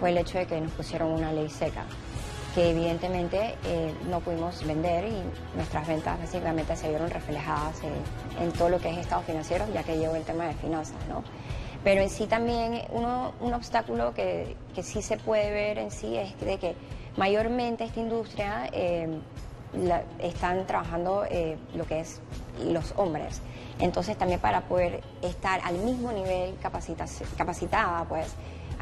[0.00, 1.84] fue el hecho de que nos pusieron una ley seca
[2.54, 7.80] que evidentemente eh, no pudimos vender y nuestras ventas básicamente se vieron reflejadas
[8.40, 11.22] en, todo lo que es estado financiero, ya que llevo el tema de finanzas, ¿no?
[11.82, 16.16] Pero en sí también uno, un obstáculo que, que, sí se puede ver en sí
[16.16, 16.76] es de que
[17.16, 19.08] mayormente esta industria eh,
[20.18, 22.20] están trabajando eh, lo que es
[22.64, 23.40] los hombres.
[23.78, 28.28] Entonces también para poder estar al mismo nivel capacitada, pues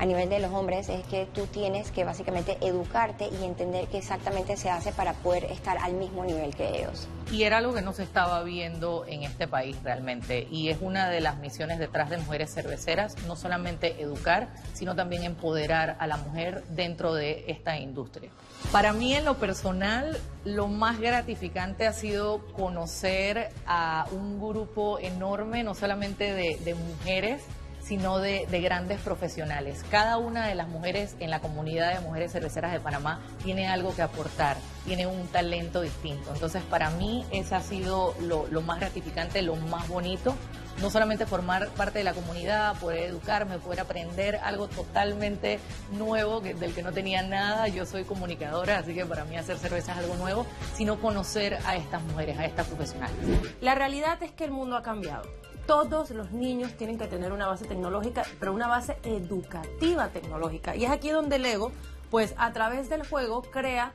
[0.00, 3.98] a nivel de los hombres es que tú tienes que básicamente educarte y entender qué
[3.98, 7.06] exactamente se hace para poder estar al mismo nivel que ellos.
[7.30, 10.48] Y era algo que no se estaba viendo en este país realmente.
[10.50, 15.22] Y es una de las misiones detrás de Mujeres Cerveceras, no solamente educar, sino también
[15.22, 18.30] empoderar a la mujer dentro de esta industria.
[18.72, 25.62] Para mí en lo personal, lo más gratificante ha sido conocer a un grupo enorme,
[25.62, 27.42] no solamente de, de mujeres,
[27.90, 29.84] sino de, grandes profesionales.
[29.90, 33.96] Cada una de las mujeres en la comunidad de mujeres cerveceras de Panamá tiene algo
[33.96, 36.30] que aportar, tiene un talento distinto.
[36.32, 40.36] Entonces, para mí, eso ha sido lo, más gratificante, lo más bonito.
[40.80, 45.58] No solamente formar parte de la comunidad, poder educarme, poder aprender algo totalmente
[45.90, 47.66] nuevo del que no tenía nada.
[47.66, 50.46] Yo soy comunicadora, así que para mí hacer cerveza es algo nuevo,
[50.76, 53.16] sino conocer a estas mujeres, a estas profesionales.
[53.60, 55.39] La realidad es que el mundo ha cambiado
[55.70, 60.74] todos los niños tienen que tener una base tecnológica, pero una base educativa tecnológica.
[60.74, 61.70] Y es aquí donde Lego,
[62.10, 63.92] pues a través del juego, crea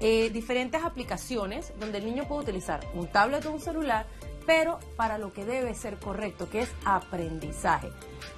[0.00, 4.06] eh, diferentes aplicaciones donde el niño puede utilizar un tablet o un celular,
[4.46, 7.90] pero para lo que debe ser correcto, que es aprendizaje.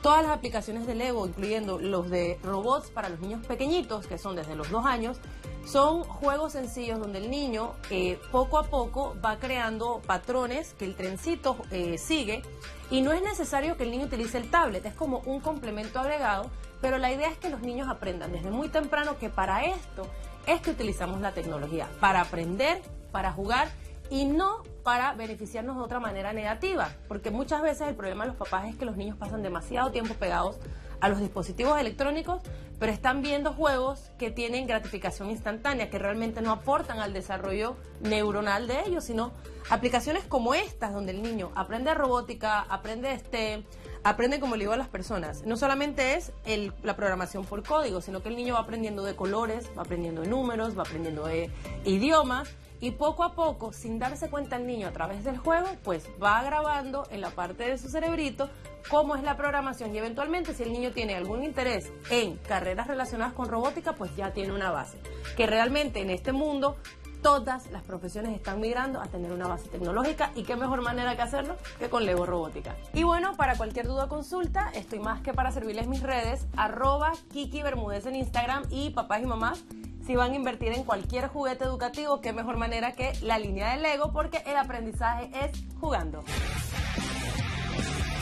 [0.03, 4.35] Todas las aplicaciones de Lego, incluyendo los de robots para los niños pequeñitos, que son
[4.35, 5.19] desde los dos años,
[5.65, 10.97] Son juegos sencillos donde el niño eh, poco a poco va creando patrones que el
[10.97, 12.43] trencito eh, sigue.
[12.91, 16.51] Y no es necesario que el niño utilice el tablet, es como un complemento agregado,
[16.81, 20.07] pero la idea es que los niños aprendan desde muy temprano que para esto
[20.47, 22.83] es que utilizamos la tecnología, para aprender,
[23.13, 23.69] para jugar
[24.11, 28.37] y no para beneficiarnos de otra manera negativa, porque muchas veces el problema de los
[28.37, 30.59] papás es que los niños pasan demasiado tiempo pegados
[31.01, 32.43] a los dispositivos electrónicos,
[32.79, 38.67] pero están viendo juegos que tienen gratificación instantánea, que realmente no aportan al desarrollo neuronal
[38.67, 39.33] de ellos, sino
[39.69, 43.65] aplicaciones como estas, donde el niño aprende robótica, aprende este,
[44.03, 45.45] aprende como le digo a las personas.
[45.45, 49.15] No solamente es el, la programación por código, sino que el niño va aprendiendo de
[49.15, 51.51] colores, va aprendiendo de números, va aprendiendo de
[51.85, 52.49] idiomas
[52.81, 56.43] y poco a poco, sin darse cuenta el niño a través del juego, pues va
[56.43, 58.49] grabando en la parte de su cerebrito
[58.89, 63.35] cómo es la programación y eventualmente si el niño tiene algún interés en carreras relacionadas
[63.35, 64.99] con robótica, pues ya tiene una base.
[65.37, 66.77] Que realmente en este mundo
[67.23, 71.23] todas las profesiones están migrando a tener una base tecnológica y qué mejor manera que
[71.23, 72.77] hacerlo que con Lego Robótica.
[72.95, 77.13] Y bueno, para cualquier duda o consulta, estoy más que para servirles mis redes, arroba
[77.33, 79.65] Kiki Bermúdez en Instagram y papás y mamás
[80.07, 83.83] si van a invertir en cualquier juguete educativo, qué mejor manera que la línea de
[83.83, 86.25] Lego, porque el aprendizaje es jugando.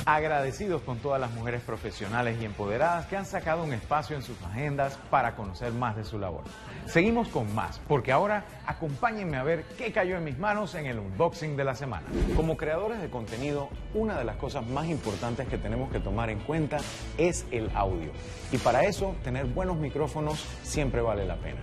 [0.05, 4.41] Agradecidos con todas las mujeres profesionales y empoderadas que han sacado un espacio en sus
[4.43, 6.45] agendas para conocer más de su labor.
[6.89, 10.99] Seguimos con más, porque ahora acompáñenme a ver qué cayó en mis manos en el
[10.99, 12.07] unboxing de la semana.
[12.35, 16.39] Como creadores de contenido, una de las cosas más importantes que tenemos que tomar en
[16.39, 16.79] cuenta
[17.19, 18.11] es el audio.
[18.53, 21.59] Y para eso, tener buenos micrófonos siempre vale la pena.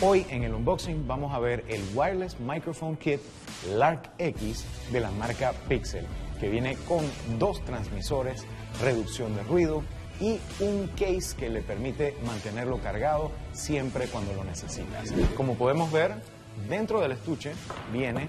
[0.00, 3.20] Hoy en el unboxing vamos a ver el Wireless Microphone Kit
[3.74, 6.06] Lark X de la marca Pixel,
[6.38, 7.04] que viene con
[7.40, 8.46] dos transmisores,
[8.80, 9.82] reducción de ruido
[10.20, 15.12] y un case que le permite mantenerlo cargado siempre cuando lo necesitas.
[15.36, 16.14] Como podemos ver,
[16.68, 17.52] dentro del estuche
[17.92, 18.28] viene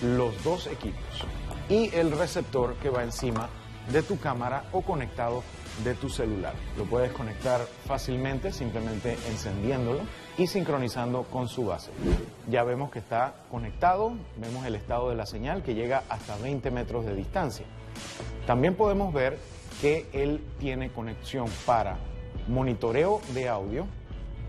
[0.00, 1.26] los dos equipos
[1.68, 3.48] y el receptor que va encima
[3.92, 5.42] de tu cámara o conectado
[5.84, 6.54] de tu celular.
[6.76, 10.00] Lo puedes conectar fácilmente simplemente encendiéndolo
[10.36, 11.90] y sincronizando con su base.
[12.48, 16.70] Ya vemos que está conectado, vemos el estado de la señal que llega hasta 20
[16.70, 17.66] metros de distancia.
[18.46, 19.38] También podemos ver
[19.80, 21.98] que él tiene conexión para
[22.48, 23.86] monitoreo de audio,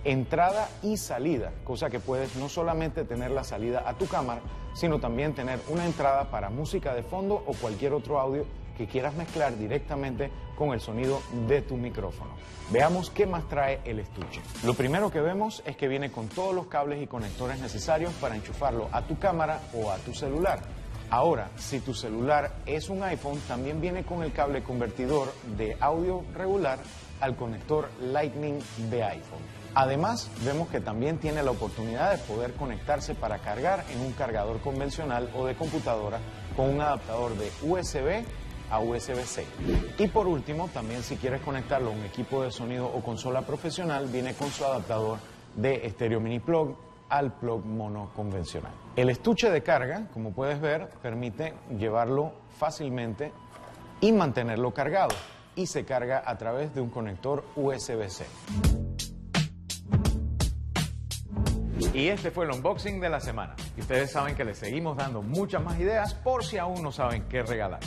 [0.03, 4.41] entrada y salida, cosa que puedes no solamente tener la salida a tu cámara,
[4.73, 8.45] sino también tener una entrada para música de fondo o cualquier otro audio
[8.77, 12.31] que quieras mezclar directamente con el sonido de tu micrófono.
[12.71, 14.41] Veamos qué más trae el estuche.
[14.63, 18.35] Lo primero que vemos es que viene con todos los cables y conectores necesarios para
[18.35, 20.61] enchufarlo a tu cámara o a tu celular.
[21.11, 26.23] Ahora, si tu celular es un iPhone, también viene con el cable convertidor de audio
[26.35, 26.77] regular
[27.19, 28.59] al conector Lightning
[28.91, 29.41] de iPhone.
[29.73, 34.59] Además, vemos que también tiene la oportunidad de poder conectarse para cargar en un cargador
[34.61, 36.19] convencional o de computadora
[36.55, 38.23] con un adaptador de USB
[38.69, 39.45] a USB-C.
[39.97, 44.07] Y por último, también si quieres conectarlo a un equipo de sonido o consola profesional,
[44.07, 45.17] viene con su adaptador
[45.55, 46.75] de estéreo mini plug
[47.09, 48.71] al plug mono convencional.
[48.95, 53.31] El estuche de carga, como puedes ver, permite llevarlo fácilmente
[54.01, 55.15] y mantenerlo cargado
[55.55, 58.25] y se carga a través de un conector USB-C.
[61.93, 63.55] Y este fue el unboxing de la semana.
[63.75, 67.23] Y ustedes saben que les seguimos dando muchas más ideas por si aún no saben
[67.23, 67.79] qué regalar.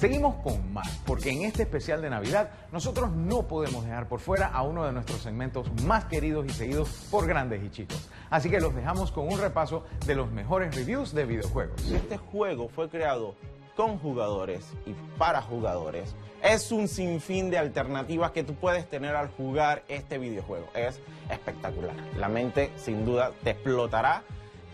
[0.00, 4.46] Seguimos con más, porque en este especial de Navidad nosotros no podemos dejar por fuera
[4.46, 8.08] a uno de nuestros segmentos más queridos y seguidos por grandes y chicos.
[8.30, 11.90] Así que los dejamos con un repaso de los mejores reviews de videojuegos.
[11.90, 13.34] Este juego fue creado
[13.76, 16.14] con jugadores y para jugadores.
[16.42, 20.66] Es un sinfín de alternativas que tú puedes tener al jugar este videojuego.
[20.72, 20.98] Es
[21.28, 21.94] espectacular.
[22.16, 24.22] La mente sin duda te explotará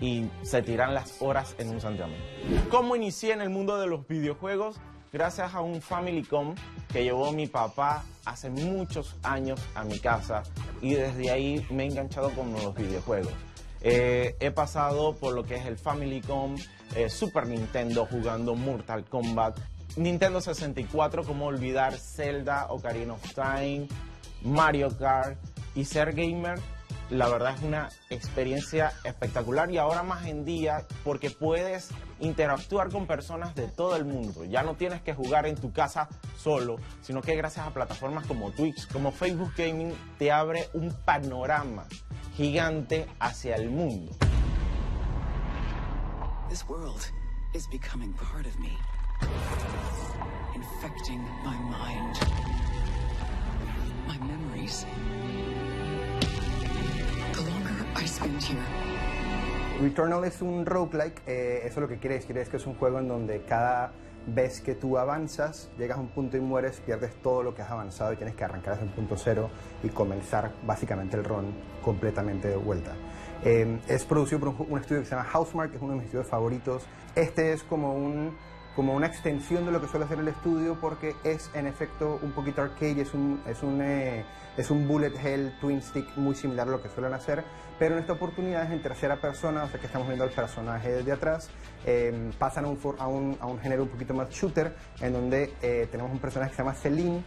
[0.01, 2.21] y se tiran las horas en un santiamén.
[2.71, 4.77] ¿Cómo inicié en el mundo de los videojuegos?
[5.17, 6.55] Gracias a un Family Com
[6.93, 10.43] que llevó mi papá hace muchos años a mi casa
[10.83, 13.33] y desde ahí me he enganchado con los videojuegos.
[13.81, 16.57] Eh, he pasado por lo que es el Family Com,
[16.95, 19.59] eh, Super Nintendo jugando Mortal Kombat,
[19.97, 23.89] Nintendo 64, como olvidar Zelda, Ocarina of Time,
[24.43, 25.39] Mario Kart
[25.75, 26.59] y ser gamer
[27.11, 33.07] la verdad es una experiencia espectacular y ahora más en día porque puedes interactuar con
[33.07, 34.45] personas de todo el mundo.
[34.45, 38.51] Ya no tienes que jugar en tu casa solo, sino que gracias a plataformas como
[38.51, 41.87] Twitch, como Facebook Gaming, te abre un panorama
[42.37, 44.13] gigante hacia el mundo.
[46.49, 47.11] This world
[47.55, 48.77] is becoming part of me,
[50.55, 52.37] infecting my mind.
[59.81, 62.99] Returnal es un roguelike, eh, eso lo que quiere decir es que es un juego
[62.99, 63.93] en donde cada
[64.27, 67.71] vez que tú avanzas, llegas a un punto y mueres, pierdes todo lo que has
[67.71, 69.51] avanzado y tienes que arrancar desde un punto cero
[69.83, 72.93] y comenzar básicamente el run completamente de vuelta.
[73.45, 75.99] Eh, es producido por un, un estudio que se llama Housemark, que es uno de
[75.99, 76.85] mis estudios favoritos.
[77.15, 78.37] Este es como un
[78.77, 82.33] como una extensión de lo que suele hacer el estudio porque es en efecto un
[82.33, 84.23] poquito arcade, es un, es un, eh,
[84.59, 87.43] es un bullet hell twin stick muy similar a lo que suelen hacer,
[87.79, 90.93] pero en esta oportunidad es en tercera persona, o sea que estamos viendo al personaje
[90.93, 91.49] desde atrás,
[91.87, 95.55] eh, pasan a un, a, un, a un, género un poquito más shooter, en donde
[95.63, 97.25] eh, tenemos un personaje que se llama Celine,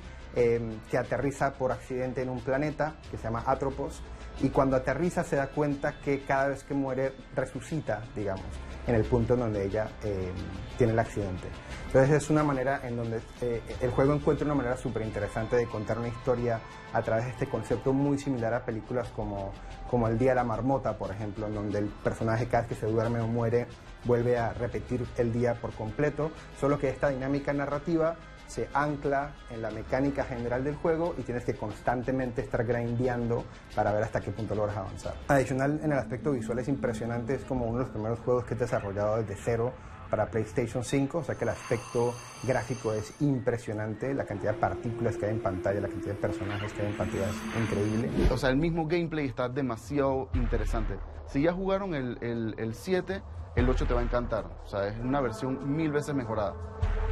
[0.89, 4.01] que aterriza por accidente en un planeta que se llama Atropos,
[4.41, 8.45] y cuando aterriza se da cuenta que cada vez que muere resucita, digamos
[8.88, 10.31] en el punto en donde ella eh,
[10.77, 11.47] tiene el accidente.
[11.88, 15.65] Entonces es una manera en donde eh, el juego encuentra una manera súper interesante de
[15.65, 16.60] contar una historia
[16.93, 19.51] a través de este concepto muy similar a películas como,
[19.89, 22.76] como El Día de la Marmota, por ejemplo, en donde el personaje cada vez que
[22.76, 23.68] se duerme o muere
[24.06, 28.15] vuelve a repetir el día por completo, solo que esta dinámica narrativa
[28.49, 33.45] se ancla en la mecánica general del juego y tienes que constantemente estar grindeando
[33.76, 35.13] para ver hasta qué punto logras avanzar.
[35.27, 38.55] Adicional, en el aspecto visual es impresionante, es como uno de los primeros juegos que
[38.55, 39.71] he desarrollado desde cero
[40.09, 45.15] para PlayStation 5, o sea que el aspecto gráfico es impresionante, la cantidad de partículas
[45.15, 48.09] que hay en pantalla, la cantidad de personajes que hay en pantalla es increíble.
[48.31, 50.95] O sea, el mismo gameplay está demasiado interesante.
[51.27, 53.21] Si ya jugaron el, el, el 7,
[53.55, 56.55] el 8 te va a encantar, o sea, es una versión mil veces mejorada.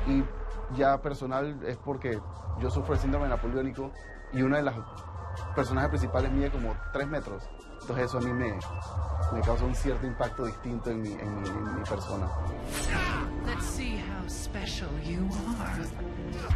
[0.07, 0.23] Y
[0.75, 2.19] ya personal es porque
[2.59, 3.91] yo sufro el síndrome napoleónico
[4.33, 4.75] y una de las
[5.55, 7.49] personajes principales mide como 3 metros.
[7.81, 8.57] Entonces eso a mí me,
[9.33, 12.27] me causa un cierto impacto distinto en mi, en mi, en mi persona.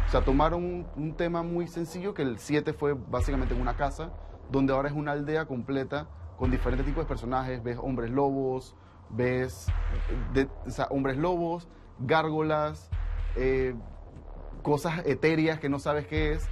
[0.06, 3.76] O sea, tomaron un, un, tema muy sencillo, que el 7 fue básicamente en una
[3.76, 4.10] casa,
[4.50, 6.06] donde ahora es una aldea completa
[6.36, 7.62] con diferentes tipos de personajes.
[7.62, 8.74] Ves hombres lobos,
[9.10, 9.66] ves
[10.32, 11.68] de, o sea, hombres lobos,
[12.00, 12.90] gárgolas,
[13.36, 13.74] eh,
[14.62, 16.48] cosas etéreas que no sabes qué es,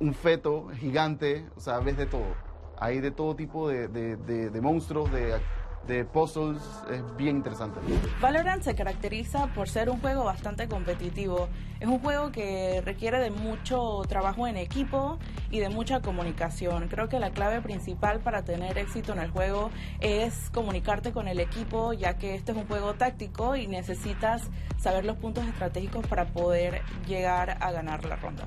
[0.00, 2.34] un feto gigante, o sea, ves de todo.
[2.78, 5.40] Hay de todo tipo de, de, de, de monstruos, de
[5.86, 7.80] de puzzles es bien interesante.
[8.20, 11.48] Valorant se caracteriza por ser un juego bastante competitivo.
[11.80, 15.18] Es un juego que requiere de mucho trabajo en equipo
[15.50, 16.88] y de mucha comunicación.
[16.88, 21.40] Creo que la clave principal para tener éxito en el juego es comunicarte con el
[21.40, 24.48] equipo, ya que este es un juego táctico y necesitas
[24.78, 28.44] saber los puntos estratégicos para poder llegar a ganar la ronda.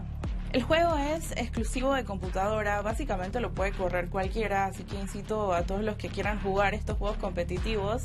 [0.56, 5.64] El juego es exclusivo de computadora, básicamente lo puede correr cualquiera, así que incito a
[5.64, 8.04] todos los que quieran jugar estos juegos competitivos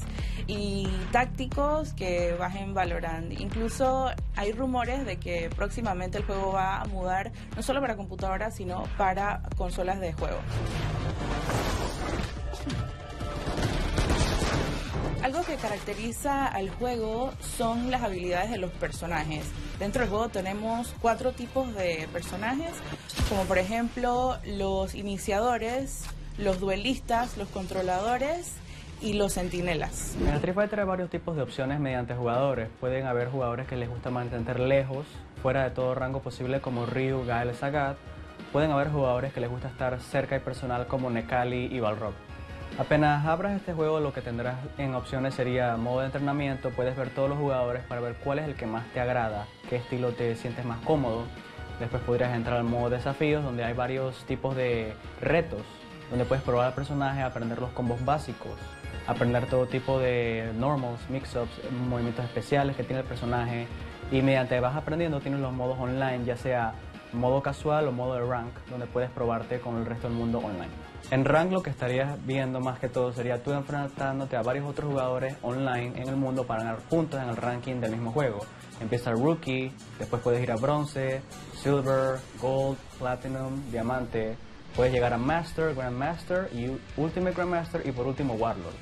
[0.48, 3.39] y tácticos que bajen Valorant.
[3.39, 8.51] Incluso hay rumores de que próximamente el juego va a mudar no solo para computadora,
[8.51, 10.40] sino para consolas de juego.
[15.31, 19.44] Algo que caracteriza al juego son las habilidades de los personajes.
[19.78, 22.73] Dentro del juego tenemos cuatro tipos de personajes,
[23.28, 26.05] como por ejemplo los iniciadores,
[26.36, 28.57] los duelistas, los controladores
[29.01, 30.16] y los sentinelas.
[30.20, 32.69] En el Street Fighter hay varios tipos de opciones mediante jugadores.
[32.81, 35.07] Pueden haber jugadores que les gusta mantener lejos,
[35.43, 37.97] fuera de todo rango posible como Ryu, Gael, Sagat.
[38.51, 42.15] Pueden haber jugadores que les gusta estar cerca y personal como Nekali y Balrog.
[42.78, 47.10] Apenas abras este juego lo que tendrás en opciones sería modo de entrenamiento, puedes ver
[47.10, 50.34] todos los jugadores para ver cuál es el que más te agrada, qué estilo te
[50.36, 51.24] sientes más cómodo.
[51.78, 55.62] Después podrías entrar al modo desafíos donde hay varios tipos de retos,
[56.09, 58.52] donde puedes probar al personaje, aprender los combos básicos,
[59.06, 63.66] aprender todo tipo de normals, mix-ups, movimientos especiales que tiene el personaje
[64.10, 66.74] y mediante vas aprendiendo tienes los modos online, ya sea
[67.12, 70.89] modo casual o modo de rank, donde puedes probarte con el resto del mundo online.
[71.10, 74.92] En rank lo que estarías viendo más que todo sería tú enfrentándote a varios otros
[74.92, 78.38] jugadores online en el mundo para ganar puntos en el ranking del mismo juego.
[78.80, 81.20] Empieza rookie, después puedes ir a bronce,
[81.60, 84.36] silver, gold, platinum, diamante.
[84.76, 88.74] Puedes llegar a master, grandmaster y ultimate grandmaster y por último warlord.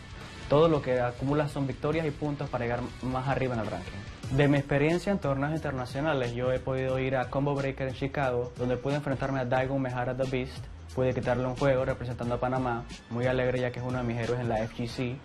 [0.50, 4.36] Todo lo que acumulas son victorias y puntos para llegar más arriba en el ranking.
[4.36, 8.52] De mi experiencia en torneos internacionales, yo he podido ir a Combo Breaker en Chicago,
[8.58, 10.66] donde pude enfrentarme a Daigo Mejara The Beast,
[10.98, 14.16] pude quitarle un juego representando a Panamá, muy alegre ya que es uno de mis
[14.16, 15.16] héroes en la FGC.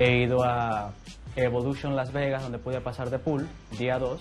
[0.00, 0.90] He ido a
[1.36, 3.46] Evolution Las Vegas, donde pude pasar de pool,
[3.78, 4.20] día 2.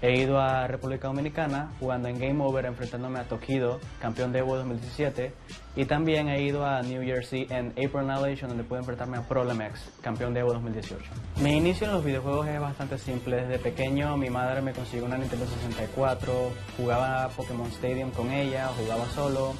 [0.00, 4.56] He ido a República Dominicana jugando en Game Over, enfrentándome a Tokido, campeón de Evo
[4.56, 5.34] 2017.
[5.76, 9.92] Y también he ido a New Jersey en April Annihilation, donde pude enfrentarme a Prolemex,
[10.00, 11.04] campeón de Evo 2018.
[11.42, 13.44] Mi inicio en los videojuegos es bastante simple.
[13.44, 16.32] Desde pequeño mi madre me consiguió una Nintendo 64,
[16.78, 19.52] jugaba Pokémon Stadium con ella, jugaba solo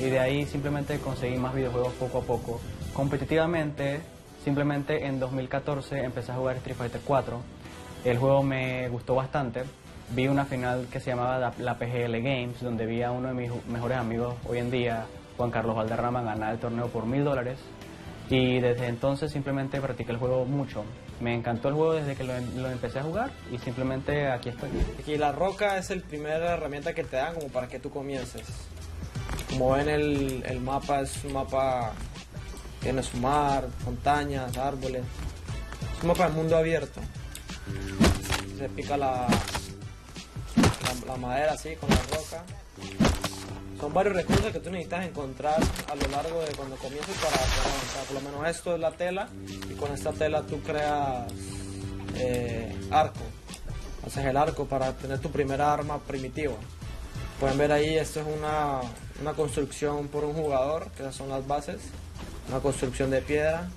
[0.00, 2.60] y de ahí simplemente conseguí más videojuegos poco a poco
[2.98, 4.00] Competitivamente,
[4.44, 7.40] simplemente en 2014 empecé a jugar Street Fighter 4.
[8.04, 9.62] El juego me gustó bastante.
[10.10, 13.52] Vi una final que se llamaba la, PGL Games, donde vi a uno de mis
[13.66, 15.06] mejores amigos hoy en día,
[15.36, 17.60] Juan Carlos Valderrama, ganar el torneo por mil dólares.
[18.30, 20.82] Y desde entonces simplemente practiqué el juego mucho.
[21.20, 24.70] Me encantó el juego desde que lo, lo empecé a jugar y simplemente aquí estoy.
[25.06, 28.42] Y la roca es la primera herramienta que te dan como para que tú comiences.
[29.58, 31.92] Como ven el, el mapa es un mapa
[32.80, 35.02] tiene su mar, montañas, árboles.
[35.96, 37.00] Es un mapa de mundo abierto.
[38.56, 39.26] Se pica la,
[41.08, 42.44] la, madera así con la roca.
[43.80, 45.60] Son varios recursos que tú necesitas encontrar
[45.90, 48.04] a lo largo de cuando comiences para, para avanzar.
[48.06, 49.28] Por lo menos esto es la tela
[49.68, 51.32] y con esta tela tú creas
[52.14, 53.24] eh, arco.
[54.06, 56.54] Haces el arco para tener tu primera arma primitiva.
[57.40, 58.80] Pueden ver ahí, esto es una,
[59.20, 61.80] una construcción por un jugador, que esas son las bases.
[62.48, 63.68] Una construcción de piedra.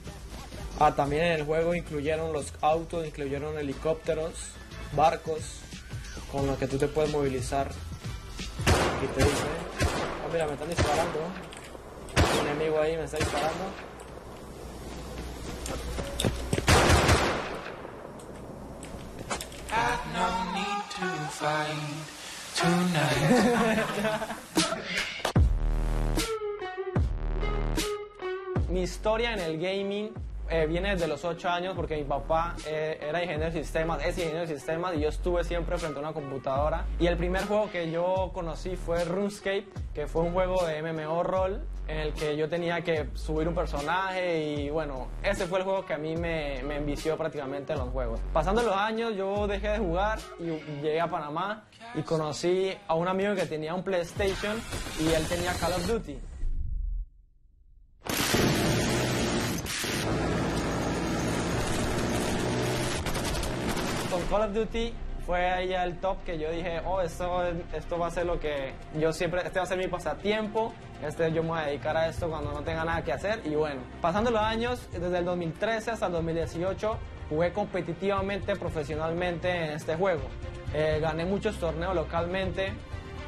[0.79, 4.33] Ah, también en el juego incluyeron los autos, incluyeron helicópteros,
[4.93, 5.59] barcos,
[6.31, 7.67] con los que tú te puedes movilizar.
[7.67, 9.43] Aquí te dice,
[9.81, 11.19] ah, mira, me están disparando.
[12.41, 13.91] Un enemigo ahí me está disparando.
[20.13, 21.77] no need to fight
[22.55, 24.37] tonight.
[28.71, 30.13] Mi historia en el gaming
[30.49, 34.17] eh, viene desde los 8 años porque mi papá eh, era ingeniero de sistemas, es
[34.17, 36.85] ingeniero de sistemas y yo estuve siempre frente a una computadora.
[36.97, 41.21] Y el primer juego que yo conocí fue RuneScape, que fue un juego de MMO
[41.21, 45.65] rol en el que yo tenía que subir un personaje y bueno, ese fue el
[45.65, 48.21] juego que a mí me, me envició prácticamente en los juegos.
[48.31, 50.45] Pasando los años yo dejé de jugar y
[50.81, 54.61] llegué a Panamá y conocí a un amigo que tenía un PlayStation
[54.97, 56.31] y él tenía Call of Duty.
[64.11, 64.93] con Call of Duty
[65.25, 67.43] fue ahí el top que yo dije, oh, esto,
[67.73, 70.71] esto va a ser lo que yo siempre, este va a ser mi pasatiempo,
[71.05, 73.41] este yo me voy a dedicar a esto cuando no tenga nada que hacer.
[73.43, 76.97] Y bueno, pasando los años, desde el 2013 hasta el 2018,
[77.29, 80.23] jugué competitivamente, profesionalmente en este juego.
[80.73, 82.71] Eh, gané muchos torneos localmente,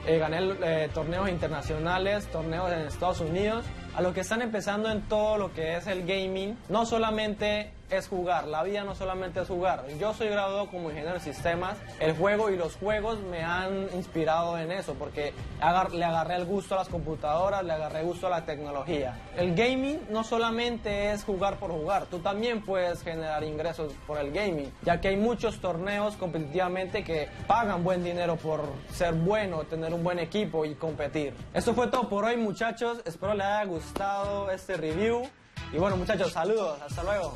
[0.07, 3.65] eh, gané eh, torneos internacionales, torneos en Estados Unidos.
[3.93, 8.07] A los que están empezando en todo lo que es el gaming, no solamente es
[8.07, 9.85] jugar, la vida no solamente es jugar.
[9.99, 14.57] Yo soy graduado como ingeniero de sistemas, el juego y los juegos me han inspirado
[14.57, 18.29] en eso, porque agar le agarré el gusto a las computadoras, le agarré gusto a
[18.29, 19.19] la tecnología.
[19.37, 24.31] El gaming no solamente es jugar por jugar, tú también puedes generar ingresos por el
[24.31, 28.61] gaming, ya que hay muchos torneos competitivamente que pagan buen dinero por
[28.91, 31.33] ser bueno, tener un buen equipo y competir.
[31.53, 35.23] Esto fue todo por hoy muchachos, espero les haya gustado este review.
[35.71, 37.35] Y bueno muchachos, saludos, hasta luego.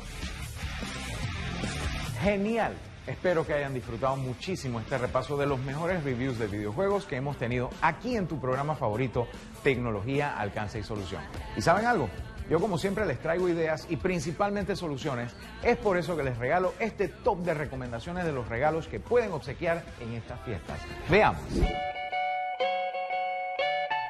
[2.22, 2.74] Genial.
[3.06, 7.38] Espero que hayan disfrutado muchísimo este repaso de los mejores reviews de videojuegos que hemos
[7.38, 9.26] tenido aquí en tu programa favorito,
[9.62, 11.22] Tecnología, Alcance y Solución.
[11.56, 12.10] ¿Y saben algo?
[12.50, 15.34] Yo como siempre les traigo ideas y principalmente soluciones.
[15.62, 19.32] Es por eso que les regalo este top de recomendaciones de los regalos que pueden
[19.32, 20.78] obsequiar en estas fiestas.
[21.08, 21.42] Veamos.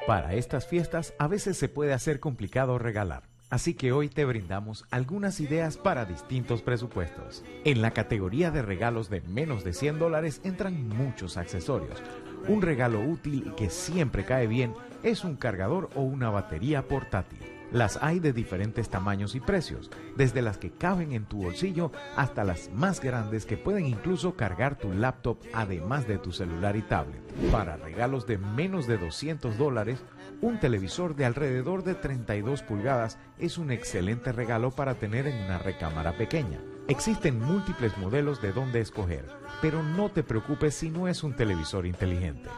[0.07, 3.23] Para estas fiestas a veces se puede hacer complicado regalar.
[3.49, 7.43] Así que hoy te brindamos algunas ideas para distintos presupuestos.
[7.65, 12.01] En la categoría de regalos de menos de 100 dólares entran muchos accesorios.
[12.47, 17.39] Un regalo útil y que siempre cae bien es un cargador o una batería portátil.
[17.71, 22.43] Las hay de diferentes tamaños y precios, desde las que caben en tu bolsillo hasta
[22.43, 27.21] las más grandes que pueden incluso cargar tu laptop además de tu celular y tablet.
[27.51, 30.03] Para regalos de menos de 200 dólares,
[30.41, 35.59] un televisor de alrededor de 32 pulgadas es un excelente regalo para tener en una
[35.59, 36.59] recámara pequeña.
[36.87, 39.25] Existen múltiples modelos de dónde escoger,
[39.61, 42.49] pero no te preocupes si no es un televisor inteligente.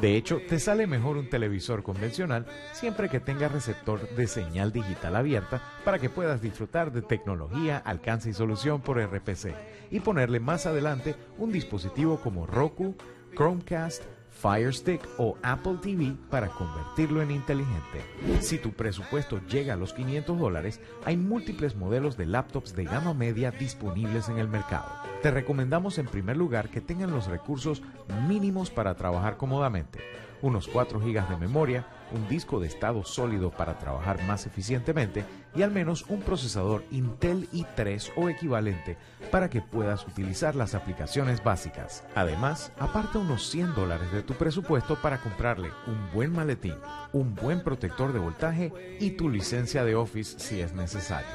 [0.00, 5.16] De hecho, te sale mejor un televisor convencional siempre que tenga receptor de señal digital
[5.16, 9.54] abierta para que puedas disfrutar de tecnología, alcance y solución por RPC
[9.90, 12.94] y ponerle más adelante un dispositivo como Roku,
[13.34, 14.02] Chromecast,
[14.40, 18.04] Fire Stick o Apple TV para convertirlo en inteligente.
[18.40, 23.14] Si tu presupuesto llega a los 500 dólares, hay múltiples modelos de laptops de gama
[23.14, 24.86] media disponibles en el mercado.
[25.22, 27.82] Te recomendamos en primer lugar que tengan los recursos
[28.28, 29.98] mínimos para trabajar cómodamente.
[30.40, 35.24] Unos 4 GB de memoria, un disco de estado sólido para trabajar más eficientemente
[35.58, 38.96] y al menos un procesador Intel i3 o equivalente
[39.32, 42.04] para que puedas utilizar las aplicaciones básicas.
[42.14, 46.76] Además, aparta unos 100 dólares de tu presupuesto para comprarle un buen maletín,
[47.12, 51.28] un buen protector de voltaje y tu licencia de Office si es necesario.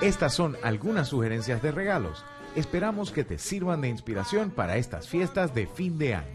[0.00, 2.24] Estas son algunas sugerencias de regalos.
[2.54, 6.34] Esperamos que te sirvan de inspiración para estas fiestas de fin de año.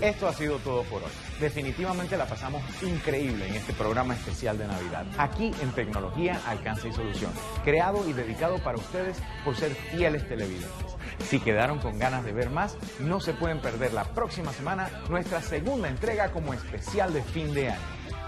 [0.00, 1.29] Esto ha sido todo por hoy.
[1.40, 5.06] Definitivamente la pasamos increíble en este programa especial de Navidad.
[5.16, 7.32] Aquí en Tecnología, Alcance y Solución.
[7.64, 10.96] Creado y dedicado para ustedes por ser fieles televidentes.
[11.28, 15.40] Si quedaron con ganas de ver más, no se pueden perder la próxima semana nuestra
[15.40, 17.80] segunda entrega como especial de fin de año.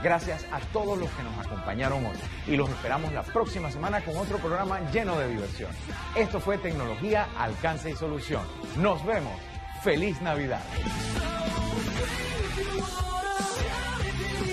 [0.02, 2.16] Gracias a todos los que nos acompañaron hoy
[2.47, 5.70] y los esperamos la próxima semana con otro programa lleno de diversión.
[6.16, 8.43] Esto fue Tecnología, Alcance y Solución.
[8.78, 9.51] Nos vemos
[9.82, 10.62] feliz Navidad.